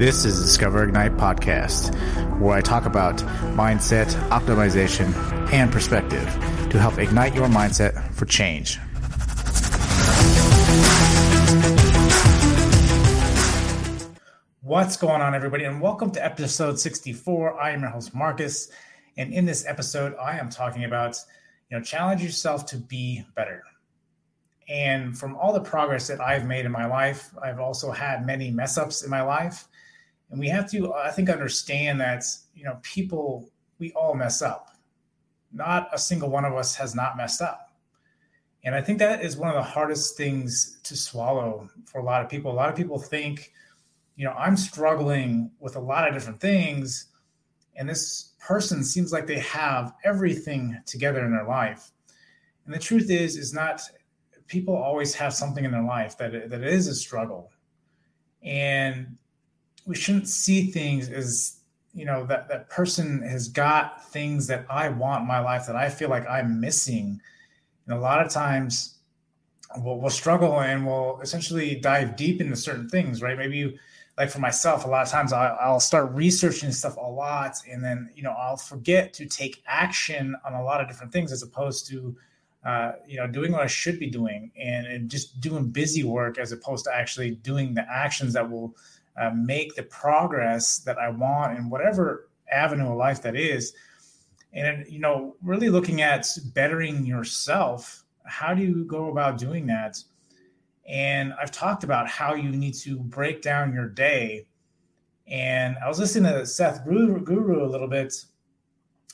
This 0.00 0.24
is 0.24 0.40
Discover 0.40 0.84
Ignite 0.84 1.18
podcast, 1.18 1.94
where 2.40 2.56
I 2.56 2.62
talk 2.62 2.86
about 2.86 3.18
mindset, 3.54 4.06
optimization, 4.30 5.12
and 5.52 5.70
perspective 5.70 6.24
to 6.70 6.78
help 6.78 6.98
ignite 6.98 7.34
your 7.34 7.48
mindset 7.48 8.14
for 8.14 8.24
change. 8.24 8.78
What's 14.62 14.96
going 14.96 15.20
on, 15.20 15.34
everybody, 15.34 15.64
and 15.64 15.82
welcome 15.82 16.10
to 16.12 16.24
episode 16.24 16.80
64. 16.80 17.60
I 17.60 17.72
am 17.72 17.82
your 17.82 17.90
host, 17.90 18.14
Marcus, 18.14 18.70
and 19.18 19.34
in 19.34 19.44
this 19.44 19.66
episode, 19.66 20.14
I 20.18 20.38
am 20.38 20.48
talking 20.48 20.84
about 20.84 21.18
you 21.70 21.76
know 21.76 21.84
challenge 21.84 22.22
yourself 22.22 22.64
to 22.68 22.78
be 22.78 23.22
better. 23.36 23.62
And 24.66 25.18
from 25.18 25.36
all 25.36 25.52
the 25.52 25.60
progress 25.60 26.06
that 26.06 26.22
I've 26.22 26.46
made 26.46 26.64
in 26.64 26.72
my 26.72 26.86
life, 26.86 27.34
I've 27.42 27.60
also 27.60 27.90
had 27.90 28.24
many 28.24 28.50
mess 28.50 28.78
ups 28.78 29.02
in 29.02 29.10
my 29.10 29.20
life 29.20 29.66
and 30.30 30.38
we 30.38 30.48
have 30.48 30.70
to 30.70 30.92
i 30.94 31.10
think 31.10 31.28
understand 31.28 32.00
that 32.00 32.24
you 32.54 32.64
know 32.64 32.78
people 32.82 33.50
we 33.78 33.92
all 33.92 34.14
mess 34.14 34.42
up. 34.42 34.76
Not 35.52 35.88
a 35.92 35.98
single 35.98 36.28
one 36.28 36.44
of 36.44 36.54
us 36.54 36.76
has 36.76 36.94
not 36.94 37.16
messed 37.16 37.40
up. 37.40 37.72
And 38.62 38.74
i 38.74 38.80
think 38.80 38.98
that 38.98 39.22
is 39.22 39.36
one 39.36 39.48
of 39.48 39.54
the 39.54 39.62
hardest 39.62 40.16
things 40.16 40.78
to 40.84 40.96
swallow 40.96 41.68
for 41.86 42.00
a 42.00 42.04
lot 42.04 42.22
of 42.22 42.28
people. 42.28 42.52
A 42.52 42.54
lot 42.54 42.68
of 42.68 42.76
people 42.76 42.98
think 42.98 43.52
you 44.16 44.24
know 44.26 44.32
i'm 44.32 44.56
struggling 44.56 45.50
with 45.60 45.76
a 45.76 45.80
lot 45.80 46.06
of 46.06 46.12
different 46.12 46.40
things 46.40 47.06
and 47.76 47.88
this 47.88 48.34
person 48.38 48.84
seems 48.84 49.12
like 49.12 49.26
they 49.26 49.38
have 49.38 49.94
everything 50.04 50.78
together 50.84 51.24
in 51.24 51.30
their 51.30 51.46
life. 51.46 51.92
And 52.66 52.74
the 52.74 52.78
truth 52.78 53.10
is 53.10 53.36
is 53.36 53.54
not 53.54 53.80
people 54.46 54.76
always 54.76 55.14
have 55.14 55.32
something 55.32 55.64
in 55.64 55.70
their 55.70 55.82
life 55.82 56.18
that 56.18 56.50
that 56.50 56.64
is 56.64 56.86
a 56.86 56.94
struggle. 56.94 57.50
And 58.42 59.16
we 59.86 59.94
shouldn't 59.94 60.28
see 60.28 60.70
things 60.70 61.08
as 61.08 61.56
you 61.92 62.04
know 62.04 62.24
that 62.26 62.48
that 62.48 62.68
person 62.70 63.22
has 63.22 63.48
got 63.48 64.04
things 64.10 64.46
that 64.46 64.64
I 64.70 64.88
want 64.88 65.22
in 65.22 65.28
my 65.28 65.40
life 65.40 65.66
that 65.66 65.76
I 65.76 65.88
feel 65.88 66.08
like 66.08 66.28
I'm 66.28 66.60
missing. 66.60 67.20
And 67.86 67.98
a 67.98 68.00
lot 68.00 68.24
of 68.24 68.30
times 68.30 68.98
we'll, 69.78 69.98
we'll 69.98 70.10
struggle 70.10 70.60
and 70.60 70.86
we'll 70.86 71.20
essentially 71.20 71.74
dive 71.76 72.16
deep 72.16 72.40
into 72.40 72.56
certain 72.56 72.88
things, 72.88 73.22
right? 73.22 73.36
Maybe 73.36 73.56
you, 73.56 73.78
like 74.16 74.30
for 74.30 74.38
myself, 74.38 74.84
a 74.84 74.88
lot 74.88 75.02
of 75.02 75.08
times 75.08 75.32
I, 75.32 75.48
I'll 75.48 75.80
start 75.80 76.12
researching 76.12 76.72
stuff 76.72 76.96
a 76.96 77.00
lot, 77.00 77.56
and 77.70 77.82
then 77.82 78.10
you 78.14 78.22
know 78.22 78.32
I'll 78.32 78.56
forget 78.56 79.12
to 79.14 79.26
take 79.26 79.62
action 79.66 80.36
on 80.44 80.54
a 80.54 80.62
lot 80.62 80.80
of 80.80 80.88
different 80.88 81.12
things 81.12 81.32
as 81.32 81.42
opposed 81.42 81.88
to 81.88 82.16
uh, 82.64 82.92
you 83.06 83.16
know 83.16 83.26
doing 83.26 83.52
what 83.52 83.62
I 83.62 83.66
should 83.66 83.98
be 83.98 84.10
doing 84.10 84.52
and, 84.60 84.86
and 84.86 85.10
just 85.10 85.40
doing 85.40 85.70
busy 85.70 86.04
work 86.04 86.38
as 86.38 86.52
opposed 86.52 86.84
to 86.84 86.94
actually 86.94 87.30
doing 87.30 87.72
the 87.72 87.86
actions 87.90 88.34
that 88.34 88.48
will 88.48 88.76
uh, 89.20 89.30
make 89.34 89.74
the 89.74 89.82
progress 89.82 90.78
that 90.78 90.98
I 90.98 91.10
want 91.10 91.58
in 91.58 91.68
whatever 91.68 92.28
avenue 92.50 92.90
of 92.90 92.96
life 92.96 93.22
that 93.22 93.36
is. 93.36 93.74
And, 94.52 94.86
you 94.88 94.98
know, 94.98 95.36
really 95.42 95.68
looking 95.68 96.00
at 96.00 96.26
bettering 96.54 97.04
yourself, 97.04 98.04
how 98.24 98.54
do 98.54 98.62
you 98.62 98.84
go 98.84 99.10
about 99.10 99.38
doing 99.38 99.66
that? 99.66 100.02
And 100.88 101.34
I've 101.40 101.52
talked 101.52 101.84
about 101.84 102.08
how 102.08 102.34
you 102.34 102.50
need 102.50 102.74
to 102.76 102.96
break 102.96 103.42
down 103.42 103.74
your 103.74 103.88
day. 103.88 104.46
And 105.28 105.76
I 105.84 105.86
was 105.86 106.00
listening 106.00 106.32
to 106.32 106.40
Sadhguru, 106.40 107.22
Guru 107.22 107.64
a 107.64 107.68
little 107.68 107.86
bit 107.86 108.24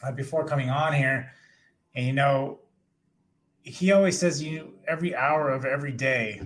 uh, 0.02 0.12
before 0.12 0.46
coming 0.46 0.70
on 0.70 0.94
here. 0.94 1.32
And, 1.94 2.06
you 2.06 2.12
know, 2.12 2.60
he 3.62 3.90
always 3.92 4.18
says 4.18 4.42
you 4.42 4.74
every 4.86 5.14
hour 5.14 5.50
of 5.50 5.64
every 5.64 5.92
day, 5.92 6.40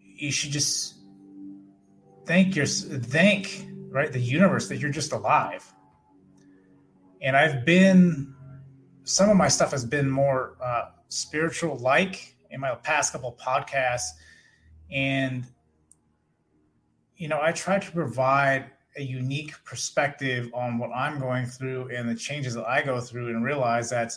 you 0.00 0.32
should 0.32 0.50
just 0.50 0.96
thank 2.26 2.56
your 2.56 2.66
thank 2.66 3.66
right 3.88 4.12
the 4.12 4.20
universe 4.20 4.68
that 4.68 4.78
you're 4.78 4.90
just 4.90 5.12
alive. 5.12 5.72
And 7.20 7.36
i've 7.36 7.64
been 7.64 8.34
some 9.04 9.28
of 9.28 9.36
my 9.36 9.48
stuff 9.48 9.72
has 9.72 9.84
been 9.84 10.10
more 10.10 10.56
uh, 10.62 10.90
spiritual 11.08 11.76
like 11.78 12.36
in 12.50 12.60
my 12.60 12.74
past 12.76 13.12
couple 13.12 13.36
podcasts. 13.40 14.08
And 14.90 15.44
you 17.16 17.28
know 17.28 17.40
i 17.40 17.52
try 17.52 17.78
to 17.78 17.92
provide 17.92 18.70
a 18.96 19.02
unique 19.02 19.54
perspective 19.64 20.50
on 20.52 20.76
what 20.78 20.90
i'm 20.94 21.18
going 21.18 21.46
through 21.46 21.88
and 21.94 22.08
the 22.08 22.14
changes 22.14 22.54
that 22.54 22.68
i 22.68 22.82
go 22.82 23.00
through 23.00 23.28
and 23.28 23.42
realize 23.42 23.88
that 23.88 24.12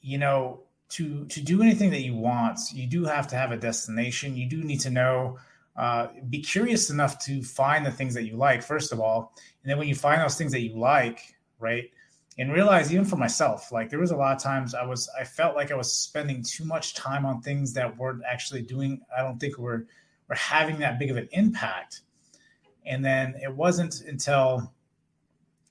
you 0.00 0.18
know 0.18 0.64
to 0.88 1.24
to 1.26 1.40
do 1.40 1.62
anything 1.62 1.90
that 1.90 2.02
you 2.02 2.14
want 2.14 2.58
you 2.72 2.86
do 2.86 3.04
have 3.04 3.26
to 3.28 3.36
have 3.36 3.50
a 3.50 3.56
destination. 3.56 4.36
You 4.36 4.48
do 4.48 4.62
need 4.62 4.80
to 4.80 4.90
know 4.90 5.38
uh, 5.76 6.08
be 6.28 6.40
curious 6.40 6.90
enough 6.90 7.18
to 7.24 7.42
find 7.42 7.84
the 7.84 7.90
things 7.90 8.14
that 8.14 8.24
you 8.24 8.36
like 8.36 8.62
first 8.62 8.92
of 8.92 9.00
all. 9.00 9.34
And 9.62 9.70
then 9.70 9.78
when 9.78 9.88
you 9.88 9.94
find 9.94 10.20
those 10.20 10.36
things 10.36 10.52
that 10.52 10.60
you 10.60 10.78
like 10.78 11.20
right 11.58 11.90
and 12.38 12.52
realize 12.52 12.92
even 12.92 13.04
for 13.04 13.14
myself 13.14 13.70
like 13.70 13.88
there 13.88 14.00
was 14.00 14.10
a 14.10 14.16
lot 14.16 14.34
of 14.34 14.42
times 14.42 14.74
i 14.74 14.84
was 14.84 15.08
i 15.18 15.22
felt 15.22 15.54
like 15.54 15.70
i 15.70 15.74
was 15.76 15.92
spending 15.92 16.42
too 16.42 16.64
much 16.64 16.94
time 16.94 17.24
on 17.24 17.40
things 17.40 17.72
that 17.72 17.96
weren't 17.96 18.24
actually 18.28 18.60
doing 18.60 19.00
i 19.16 19.22
don't 19.22 19.38
think 19.38 19.56
were 19.56 19.86
were 20.28 20.34
having 20.34 20.78
that 20.78 20.98
big 20.98 21.10
of 21.10 21.16
an 21.16 21.28
impact. 21.32 22.00
And 22.86 23.04
then 23.04 23.34
it 23.42 23.54
wasn't 23.54 24.02
until 24.02 24.72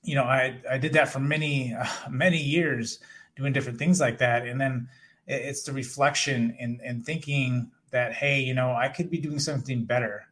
you 0.02 0.14
know 0.14 0.24
i 0.24 0.60
i 0.70 0.76
did 0.76 0.92
that 0.92 1.08
for 1.08 1.20
many 1.20 1.74
uh, 1.74 1.86
many 2.10 2.38
years 2.38 2.98
doing 3.36 3.52
different 3.52 3.78
things 3.78 4.00
like 4.00 4.18
that. 4.18 4.46
And 4.46 4.60
then 4.60 4.88
it's 5.26 5.62
the 5.62 5.72
reflection 5.72 6.56
and 6.60 6.80
and 6.82 7.04
thinking 7.04 7.70
that 7.94 8.12
hey 8.12 8.40
you 8.40 8.54
know 8.54 8.74
i 8.74 8.88
could 8.88 9.08
be 9.08 9.18
doing 9.18 9.38
something 9.38 9.84
better. 9.84 10.26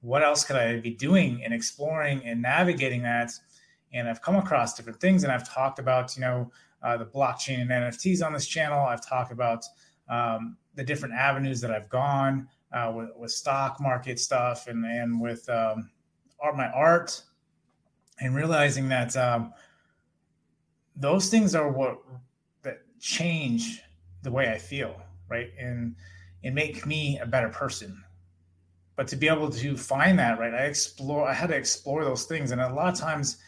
What 0.00 0.22
else 0.22 0.44
could 0.44 0.56
i 0.56 0.80
be 0.80 0.94
doing 0.94 1.42
and 1.44 1.52
exploring 1.52 2.24
and 2.24 2.40
navigating 2.40 3.02
that? 3.02 3.32
And 3.92 4.08
i've 4.08 4.22
come 4.22 4.36
across 4.36 4.74
different 4.74 5.00
things 5.00 5.24
and 5.24 5.32
i've 5.32 5.46
talked 5.46 5.78
about 5.78 6.16
you 6.16 6.22
know 6.22 6.50
uh, 6.82 6.96
the 6.96 7.04
blockchain 7.04 7.60
and 7.60 7.70
nfts 7.70 8.24
on 8.24 8.32
this 8.32 8.46
channel. 8.46 8.86
I've 8.86 9.06
talked 9.06 9.32
about 9.32 9.64
um, 10.08 10.56
the 10.74 10.84
different 10.84 11.14
avenues 11.14 11.60
that 11.60 11.70
i've 11.70 11.88
gone 11.88 12.48
uh, 12.72 12.92
with, 12.94 13.10
with, 13.16 13.32
stock 13.32 13.80
market 13.80 14.18
stuff 14.18 14.68
and 14.68 14.84
and 14.84 15.20
with 15.20 15.48
um, 15.48 15.90
art, 16.40 16.56
my 16.56 16.68
art 16.68 17.22
and 18.20 18.34
realizing 18.34 18.88
that 18.88 19.16
um, 19.16 19.52
those 20.94 21.28
things 21.28 21.54
are 21.54 21.70
what 21.70 21.98
that 22.62 22.82
change 23.00 23.82
the 24.22 24.30
way 24.30 24.48
i 24.52 24.58
feel 24.58 24.94
right? 25.30 25.50
And 25.58 25.94
and 26.44 26.54
make 26.54 26.86
me 26.86 27.18
a 27.18 27.26
better 27.26 27.48
person. 27.48 28.02
But 28.96 29.08
to 29.08 29.16
be 29.16 29.28
able 29.28 29.50
to 29.50 29.76
find 29.76 30.18
that 30.18 30.38
right 30.38 30.52
i 30.52 30.64
explore 30.64 31.26
i 31.26 31.32
had 31.32 31.48
to 31.48 31.56
explore 31.56 32.04
those 32.04 32.24
things. 32.24 32.50
And 32.50 32.60
a 32.60 32.72
lot 32.72 32.92
of 32.92 32.98
times 32.98 33.38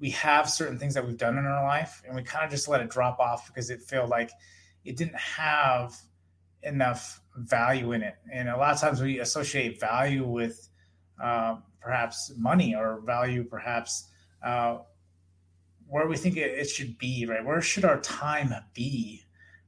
we 0.00 0.10
have 0.10 0.48
certain 0.48 0.78
things 0.78 0.94
that 0.94 1.06
we've 1.06 1.16
done 1.16 1.38
in 1.38 1.46
our 1.46 1.64
life 1.64 2.02
and 2.06 2.16
we 2.16 2.22
kind 2.22 2.44
of 2.44 2.50
just 2.50 2.68
let 2.68 2.80
it 2.80 2.90
drop 2.90 3.20
off 3.20 3.46
because 3.46 3.70
it 3.70 3.80
felt 3.82 4.08
like 4.08 4.30
it 4.84 4.96
didn't 4.96 5.18
have 5.18 5.96
enough 6.64 7.20
value 7.36 7.92
in 7.92 8.02
it. 8.02 8.16
And 8.32 8.48
a 8.48 8.56
lot 8.56 8.74
of 8.74 8.80
times 8.80 9.00
we 9.00 9.20
associate 9.20 9.80
value 9.80 10.26
with 10.26 10.68
uh, 11.22 11.56
perhaps 11.80 12.32
money 12.36 12.74
or 12.74 13.00
value 13.04 13.44
perhaps 13.44 14.08
uh, 14.44 14.78
where 15.86 16.08
we 16.08 16.16
think 16.16 16.36
it, 16.36 16.58
it 16.58 16.68
should 16.68 16.98
be 16.98 17.26
right? 17.26 17.44
Where 17.44 17.60
should 17.60 17.84
our 17.84 18.00
time 18.00 18.54
be? 18.74 19.22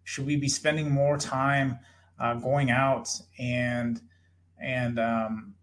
Should 0.05 0.27
we 0.27 0.37
be 0.37 0.49
spending 0.49 0.91
more 0.91 1.17
time 1.17 1.79
uh, 2.19 2.35
going 2.35 2.71
out 2.71 3.09
and 3.39 4.01
and 4.61 4.99
um, 4.99 5.55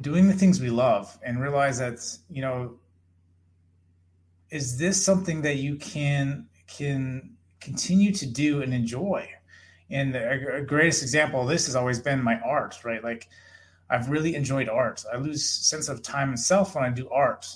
doing 0.00 0.26
the 0.26 0.32
things 0.32 0.60
we 0.60 0.70
love 0.70 1.18
and 1.22 1.40
realize 1.40 1.78
that 1.78 1.98
you 2.30 2.42
know 2.42 2.78
is 4.50 4.78
this 4.78 5.02
something 5.02 5.42
that 5.42 5.56
you 5.56 5.76
can 5.76 6.46
can 6.66 7.36
continue 7.60 8.12
to 8.12 8.26
do 8.26 8.62
and 8.62 8.74
enjoy? 8.74 9.28
And 9.90 10.16
a, 10.16 10.56
a 10.56 10.62
greatest 10.62 11.02
example 11.02 11.42
of 11.42 11.48
this 11.48 11.66
has 11.66 11.76
always 11.76 12.00
been 12.00 12.22
my 12.22 12.38
art 12.40 12.78
right? 12.84 13.02
Like 13.02 13.28
i've 13.90 14.08
really 14.08 14.34
enjoyed 14.34 14.68
art. 14.68 15.04
I 15.12 15.16
lose 15.16 15.44
sense 15.44 15.88
of 15.88 16.02
time 16.02 16.30
and 16.30 16.40
self 16.40 16.74
when 16.74 16.84
i 16.84 16.90
do 16.90 17.08
art 17.10 17.46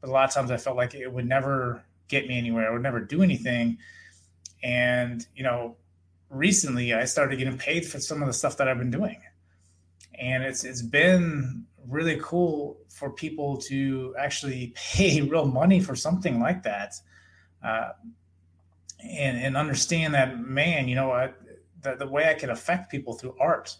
but 0.00 0.10
a 0.10 0.12
lot 0.12 0.28
of 0.28 0.34
times 0.34 0.50
i 0.50 0.56
felt 0.56 0.76
like 0.76 0.94
it 0.94 1.12
would 1.12 1.26
never 1.26 1.84
get 2.12 2.28
me 2.28 2.38
anywhere. 2.38 2.68
I 2.68 2.72
would 2.72 2.82
never 2.82 3.00
do 3.00 3.22
anything. 3.22 3.78
And 4.62 5.26
you 5.34 5.42
know 5.42 5.76
recently 6.32 6.94
I 6.94 7.04
started 7.04 7.38
getting 7.38 7.58
paid 7.58 7.86
for 7.86 8.00
some 8.00 8.22
of 8.22 8.26
the 8.26 8.32
stuff 8.32 8.56
that 8.56 8.68
I've 8.68 8.78
been 8.78 8.90
doing. 8.90 9.20
And 10.18 10.42
it's 10.42 10.64
it's 10.64 10.82
been 10.82 11.66
really 11.86 12.18
cool 12.22 12.78
for 12.88 13.10
people 13.10 13.58
to 13.58 14.14
actually 14.18 14.74
pay 14.94 15.20
real 15.20 15.46
money 15.46 15.80
for 15.80 15.94
something 15.94 16.40
like 16.40 16.62
that. 16.64 16.94
Uh, 17.62 17.90
and, 19.04 19.36
and 19.36 19.56
understand 19.56 20.14
that, 20.14 20.38
man, 20.38 20.88
you 20.88 20.94
know 20.94 21.32
the, 21.82 21.96
the 21.96 22.06
way 22.06 22.28
I 22.28 22.34
can 22.34 22.50
affect 22.50 22.90
people 22.90 23.14
through 23.14 23.36
art. 23.38 23.76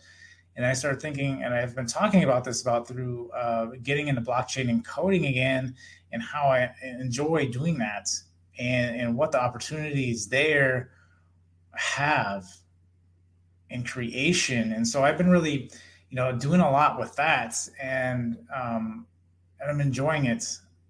And 0.55 0.67
I 0.67 0.75
started 0.75 1.01
thinking, 1.01 1.43
and 1.43 1.55
I've 1.55 1.75
been 1.75 1.87
talking 1.87 2.25
about 2.25 2.45
this 2.45 2.61
about 2.61 2.87
through 2.87 3.31
uh, 3.31 3.71
getting 3.83 4.09
into 4.09 4.21
blockchain 4.21 4.69
and 4.69 4.85
coding 4.85 5.27
again, 5.27 5.77
and 6.13 6.23
how 6.23 6.49
I 6.49 6.75
enjoy 6.83 7.49
doing 7.49 7.79
that, 7.79 8.09
and 8.59 9.01
and 9.01 9.17
what 9.17 9.33
the 9.33 9.43
opportunities 9.43 10.29
there 10.29 10.91
have 11.75 12.47
in 13.71 13.85
creation. 13.85 14.73
And 14.73 14.87
so 14.87 15.03
I've 15.03 15.19
been 15.19 15.31
really, 15.31 15.71
you 16.11 16.17
know, 16.17 16.33
doing 16.33 16.61
a 16.61 16.71
lot 16.71 16.99
with 16.99 17.15
that, 17.17 17.57
and 17.81 18.39
um, 18.55 19.07
and 19.61 19.71
I'm 19.71 19.81
enjoying 19.81 20.27
it. 20.27 20.45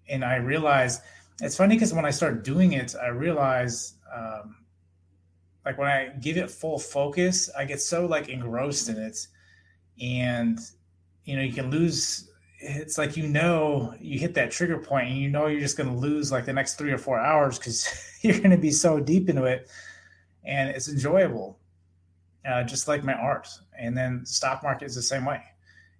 And 0.09 0.23
I 0.23 0.35
realize 0.35 1.01
it's 1.41 1.55
funny 1.55 1.75
because 1.75 1.93
when 1.93 2.05
I 2.05 2.11
start 2.11 2.43
doing 2.43 2.73
it, 2.73 2.93
I 3.01 3.07
realize 3.07 3.95
um, 4.13 4.57
like 5.65 5.77
when 5.77 5.87
I 5.87 6.09
give 6.19 6.37
it 6.37 6.51
full 6.51 6.77
focus, 6.77 7.49
I 7.57 7.65
get 7.65 7.81
so 7.81 8.05
like 8.05 8.29
engrossed 8.29 8.89
in 8.89 8.97
it, 8.97 9.27
and 10.01 10.59
you 11.23 11.35
know, 11.35 11.41
you 11.41 11.53
can 11.53 11.71
lose. 11.71 12.29
It's 12.65 12.97
like 12.97 13.17
you 13.17 13.27
know 13.27 13.93
you 13.99 14.19
hit 14.19 14.33
that 14.35 14.51
trigger 14.51 14.77
point, 14.77 15.07
and 15.07 15.17
you 15.17 15.29
know 15.29 15.47
you're 15.47 15.61
just 15.61 15.77
going 15.77 15.89
to 15.89 15.95
lose 15.95 16.31
like 16.31 16.45
the 16.45 16.53
next 16.53 16.75
three 16.75 16.91
or 16.91 16.97
four 16.97 17.19
hours 17.19 17.57
because 17.57 17.87
you're 18.21 18.37
going 18.37 18.51
to 18.51 18.57
be 18.57 18.71
so 18.71 18.99
deep 18.99 19.29
into 19.29 19.45
it, 19.45 19.69
and 20.45 20.69
it's 20.69 20.89
enjoyable, 20.89 21.59
uh, 22.49 22.63
just 22.63 22.87
like 22.87 23.03
my 23.03 23.13
art. 23.13 23.47
And 23.77 23.95
then 23.95 24.25
stock 24.25 24.63
market 24.63 24.85
is 24.85 24.95
the 24.95 25.01
same 25.01 25.25
way, 25.25 25.41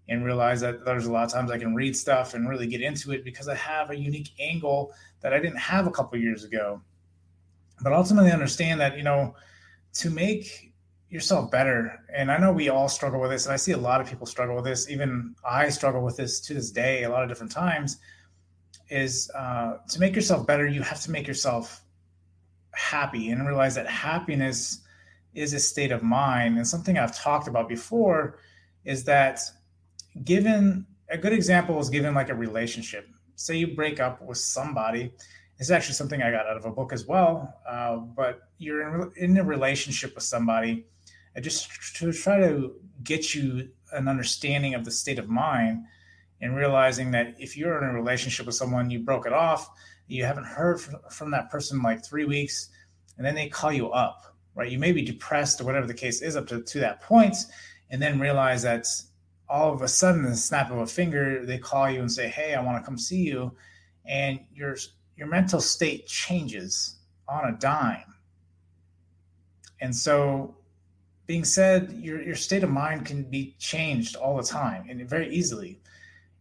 and 0.10 0.26
realize 0.26 0.62
that 0.62 0.86
there's 0.86 1.06
a 1.06 1.12
lot 1.12 1.26
of 1.26 1.32
times 1.32 1.52
I 1.52 1.58
can 1.58 1.76
read 1.76 1.96
stuff 1.96 2.34
and 2.34 2.48
really 2.50 2.68
get 2.68 2.82
into 2.82 3.12
it 3.12 3.24
because 3.24 3.48
I 3.48 3.56
have 3.56 3.90
a 3.90 3.98
unique 3.98 4.32
angle 4.40 4.94
that 5.22 5.34
I 5.34 5.40
didn't 5.40 5.60
have 5.60 5.88
a 5.88 5.92
couple 5.92 6.18
years 6.20 6.44
ago. 6.44 6.82
But 7.82 7.94
ultimately, 7.94 8.32
understand 8.32 8.80
that 8.82 8.98
you 8.98 9.04
know 9.04 9.36
to 9.94 10.10
make 10.10 10.74
yourself 11.14 11.52
better. 11.52 12.00
And 12.12 12.32
I 12.32 12.38
know 12.38 12.52
we 12.52 12.70
all 12.70 12.90
struggle 12.90 13.22
with 13.22 13.30
this, 13.30 13.46
and 13.46 13.54
I 13.54 13.58
see 13.58 13.72
a 13.72 13.78
lot 13.78 14.02
of 14.02 14.08
people 14.08 14.26
struggle 14.26 14.56
with 14.56 14.66
this. 14.66 14.90
Even 14.90 15.36
I 15.48 15.70
struggle 15.70 16.02
with 16.04 16.18
this 16.18 16.42
to 16.42 16.56
this 16.56 16.72
day, 16.72 17.04
a 17.04 17.10
lot 17.10 17.22
of 17.24 17.30
different 17.30 17.52
times. 17.52 17.98
Is 18.90 19.32
uh, 19.36 19.78
to 19.90 20.00
make 20.00 20.16
yourself 20.16 20.46
better, 20.46 20.68
you 20.68 20.82
have 20.82 21.02
to 21.02 21.12
make 21.12 21.28
yourself 21.28 21.83
happy 22.74 23.30
and 23.30 23.46
realize 23.46 23.76
that 23.76 23.88
happiness 23.88 24.82
is 25.34 25.54
a 25.54 25.60
state 25.60 25.92
of 25.92 26.04
mind. 26.04 26.58
And 26.58 26.68
something 26.68 26.98
I've 26.98 27.16
talked 27.16 27.48
about 27.48 27.68
before 27.68 28.40
is 28.86 29.04
that 29.06 29.40
given 30.24 30.86
a 31.10 31.18
good 31.18 31.34
example 31.34 31.80
is 31.80 31.90
given 31.90 32.14
like 32.14 32.30
a 32.30 32.36
relationship. 32.36 33.08
Say 33.36 33.58
you 33.58 33.76
break 33.76 34.00
up 34.00 34.22
with 34.22 34.38
somebody 34.38 35.12
it's 35.60 35.72
actually 35.72 35.94
something 35.94 36.22
I 36.22 36.32
got 36.32 36.48
out 36.48 36.58
of 36.58 36.66
a 36.66 36.72
book 36.72 36.92
as 36.94 37.06
well. 37.06 37.54
Uh, 37.68 37.98
but 37.98 38.50
you're 38.58 38.82
in, 38.82 39.12
in, 39.16 39.38
a 39.38 39.44
relationship 39.44 40.16
with 40.16 40.24
somebody, 40.24 40.86
and 41.36 41.44
just 41.44 41.96
to 41.98 42.12
try 42.12 42.40
to 42.40 42.74
get 43.04 43.36
you 43.36 43.70
an 43.92 44.08
understanding 44.08 44.74
of 44.74 44.86
the 44.86 44.92
state 44.92 45.20
of 45.20 45.30
mind 45.30 45.86
and 46.42 46.56
realizing 46.56 47.12
that 47.12 47.36
if 47.40 47.56
you're 47.56 47.78
in 47.78 47.90
a 47.90 47.94
relationship 47.94 48.46
with 48.46 48.56
someone, 48.56 48.90
you 48.90 49.00
broke 49.00 49.26
it 49.26 49.34
off, 49.34 49.70
you 50.08 50.26
haven't 50.26 50.46
heard 50.46 50.82
from, 50.82 51.32
that 51.32 51.50
person 51.50 51.82
like 51.82 52.04
three 52.04 52.26
weeks, 52.26 52.70
and 53.18 53.26
then 53.26 53.36
they 53.36 53.48
call 53.48 53.72
you 53.72 53.92
up, 53.92 54.36
right? 54.56 54.72
You 54.72 54.80
may 54.80 54.92
be 54.92 55.02
depressed 55.02 55.62
or 55.62 55.64
whatever 55.64 55.88
the 55.88 55.94
case 55.94 56.22
is 56.22 56.36
up 56.36 56.48
to, 56.48 56.62
to 56.62 56.80
that 56.80 57.02
point, 57.02 57.36
and 57.90 58.02
then 58.02 58.20
realize 58.20 58.64
that 58.64 58.88
all 59.50 59.74
of 59.74 59.82
a 59.82 59.88
sudden, 59.88 60.24
the 60.24 60.36
snap 60.36 60.72
of 60.72 60.80
a 60.80 60.88
finger, 60.88 61.46
they 61.46 61.58
call 61.58 61.90
you 61.90 62.00
and 62.00 62.12
say, 62.12 62.28
Hey, 62.28 62.56
I 62.56 62.62
want 62.62 62.82
to 62.82 62.86
come 62.86 62.98
see 62.98 63.22
you. 63.22 63.52
And 64.06 64.40
you're 64.54 64.76
your 65.16 65.28
mental 65.28 65.62
state 65.62 66.08
changes 66.08 66.96
on 67.28 67.54
a 67.54 67.58
dime. 67.58 68.16
And 69.80 69.96
so, 69.96 70.56
being 71.26 71.46
said, 71.46 71.92
your, 72.02 72.22
your 72.22 72.36
state 72.36 72.64
of 72.64 72.70
mind 72.70 73.06
can 73.06 73.24
be 73.24 73.56
changed 73.60 74.16
all 74.16 74.38
the 74.38 74.44
time 74.44 74.88
and 74.90 75.08
very 75.08 75.34
easily. 75.34 75.80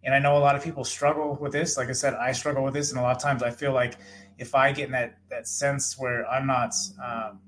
And 0.05 0.15
I 0.15 0.19
know 0.19 0.37
a 0.37 0.41
lot 0.41 0.57
of 0.57 0.65
people 0.65 0.85
struggle 0.85 1.39
with 1.41 1.53
this. 1.53 1.77
Like 1.77 1.89
I 1.89 1.93
said, 1.93 2.15
I 2.15 2.33
struggle 2.33 2.65
with 2.65 2.75
this. 2.75 2.91
And 2.91 2.99
a 2.99 3.03
lot 3.03 3.17
of 3.17 3.23
times 3.23 3.43
I 3.43 3.51
feel 3.51 3.73
like 3.73 3.97
if 4.39 4.55
I 4.55 4.73
get 4.73 4.87
in 4.87 4.93
that, 4.93 5.19
that 5.31 5.47
sense 5.47 5.97
where 5.99 6.29
I'm 6.29 6.47
not, 6.47 6.75
um, 7.03 7.41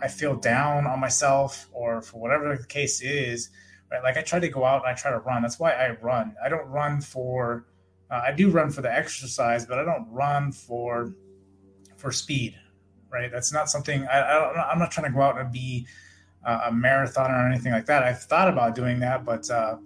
I 0.00 0.08
feel 0.08 0.36
down 0.36 0.86
on 0.86 1.00
myself 1.00 1.68
or 1.72 2.02
for 2.02 2.20
whatever 2.20 2.56
the 2.56 2.66
case 2.66 3.02
is, 3.02 3.50
right? 3.90 4.02
Like 4.02 4.16
I 4.16 4.22
try 4.22 4.38
to 4.38 4.48
go 4.48 4.64
out 4.64 4.82
and 4.82 4.90
I 4.90 4.94
try 4.94 5.10
to 5.10 5.18
run. 5.18 5.42
That's 5.42 5.58
why 5.58 5.72
I 5.72 5.96
run. 6.00 6.34
I 6.44 6.48
don't 6.48 6.66
run 6.66 7.00
for 7.00 7.66
uh, 8.10 8.20
I 8.26 8.32
do 8.32 8.50
run 8.50 8.70
for 8.70 8.82
the 8.82 8.92
exercise, 8.92 9.64
but 9.64 9.78
I 9.78 9.84
don't 9.84 10.06
run 10.10 10.52
for 10.52 11.14
for 11.96 12.12
speed. 12.12 12.58
Right? 13.10 13.30
That's 13.30 13.52
not 13.52 13.68
something 13.68 14.06
I, 14.06 14.20
I 14.20 14.72
am 14.72 14.78
not 14.78 14.90
trying 14.90 15.10
to 15.10 15.16
go 15.16 15.22
out 15.22 15.38
and 15.38 15.52
be 15.52 15.86
a 16.44 16.70
marathoner 16.72 17.44
or 17.44 17.46
anything 17.46 17.72
like 17.72 17.86
that. 17.86 18.02
I've 18.02 18.22
thought 18.22 18.48
about 18.48 18.74
doing 18.74 19.00
that, 19.00 19.24
but 19.24 19.48
uh, 19.50 19.76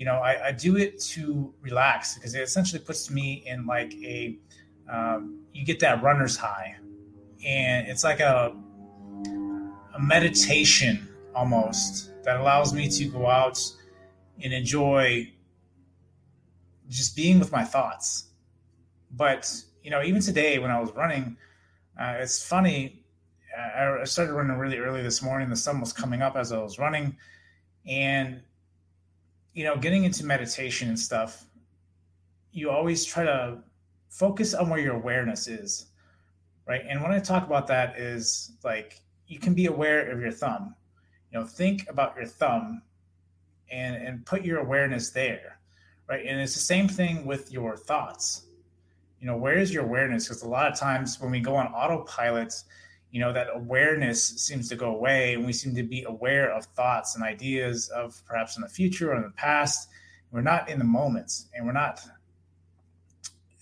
you 0.00 0.06
know, 0.06 0.14
I, 0.14 0.46
I, 0.46 0.52
do 0.52 0.78
it 0.78 0.98
to 1.12 1.52
relax 1.60 2.14
because 2.14 2.34
it 2.34 2.40
essentially 2.40 2.80
puts 2.80 3.10
me 3.10 3.42
in 3.44 3.66
like 3.66 3.92
a 3.96 4.34
um, 4.90 5.40
you 5.52 5.62
get 5.62 5.78
that 5.80 6.02
runner's 6.02 6.38
high, 6.38 6.74
and 7.44 7.86
it's 7.86 8.02
like 8.02 8.20
a 8.20 8.56
a 9.94 10.00
meditation 10.00 11.06
almost 11.34 12.12
that 12.24 12.40
allows 12.40 12.72
me 12.72 12.88
to 12.88 13.04
go 13.10 13.28
out 13.28 13.60
and 14.42 14.54
enjoy 14.54 15.30
just 16.88 17.14
being 17.14 17.38
with 17.38 17.52
my 17.52 17.62
thoughts. 17.62 18.28
But 19.10 19.54
you 19.82 19.90
know, 19.90 20.02
even 20.02 20.22
today 20.22 20.58
when 20.58 20.70
I 20.70 20.80
was 20.80 20.92
running, 20.92 21.36
uh, 22.00 22.14
it's 22.20 22.42
funny. 22.42 23.04
I, 23.54 23.98
I 24.00 24.04
started 24.04 24.32
running 24.32 24.56
really 24.56 24.78
early 24.78 25.02
this 25.02 25.20
morning. 25.20 25.50
The 25.50 25.56
sun 25.56 25.78
was 25.78 25.92
coming 25.92 26.22
up 26.22 26.36
as 26.36 26.52
I 26.52 26.58
was 26.62 26.78
running, 26.78 27.18
and 27.86 28.40
you 29.54 29.64
know, 29.64 29.76
getting 29.76 30.04
into 30.04 30.24
meditation 30.24 30.88
and 30.88 30.98
stuff. 30.98 31.46
You 32.52 32.70
always 32.70 33.04
try 33.04 33.24
to 33.24 33.58
focus 34.08 34.54
on 34.54 34.68
where 34.68 34.80
your 34.80 34.94
awareness 34.94 35.46
is, 35.48 35.86
right? 36.66 36.82
And 36.88 37.02
when 37.02 37.12
I 37.12 37.20
talk 37.20 37.46
about 37.46 37.66
that, 37.68 37.98
is 37.98 38.52
like 38.64 39.00
you 39.26 39.38
can 39.38 39.54
be 39.54 39.66
aware 39.66 40.10
of 40.10 40.20
your 40.20 40.32
thumb. 40.32 40.74
You 41.30 41.38
know, 41.38 41.46
think 41.46 41.88
about 41.88 42.16
your 42.16 42.26
thumb, 42.26 42.82
and 43.70 43.96
and 43.96 44.26
put 44.26 44.44
your 44.44 44.58
awareness 44.58 45.10
there 45.10 45.60
right? 46.10 46.26
And 46.26 46.40
it's 46.40 46.54
the 46.54 46.60
same 46.60 46.88
thing 46.88 47.24
with 47.24 47.52
your 47.52 47.76
thoughts. 47.76 48.42
You 49.20 49.28
know, 49.28 49.36
where 49.36 49.54
is 49.54 49.72
your 49.72 49.84
awareness? 49.84 50.26
Because 50.26 50.42
a 50.42 50.48
lot 50.48 50.70
of 50.70 50.78
times 50.78 51.20
when 51.20 51.30
we 51.30 51.40
go 51.40 51.54
on 51.54 51.68
autopilot, 51.68 52.52
you 53.10 53.20
know, 53.20 53.32
that 53.32 53.48
awareness 53.52 54.24
seems 54.24 54.68
to 54.68 54.76
go 54.76 54.94
away 54.94 55.34
and 55.34 55.44
we 55.44 55.52
seem 55.52 55.74
to 55.74 55.82
be 55.82 56.04
aware 56.04 56.52
of 56.52 56.64
thoughts 56.66 57.14
and 57.14 57.24
ideas 57.24 57.88
of 57.88 58.22
perhaps 58.26 58.56
in 58.56 58.62
the 58.62 58.68
future 58.68 59.12
or 59.12 59.16
in 59.16 59.22
the 59.22 59.30
past. 59.30 59.88
We're 60.30 60.42
not 60.42 60.68
in 60.68 60.78
the 60.78 60.84
moments 60.84 61.46
and 61.54 61.66
we're 61.66 61.72
not 61.72 62.00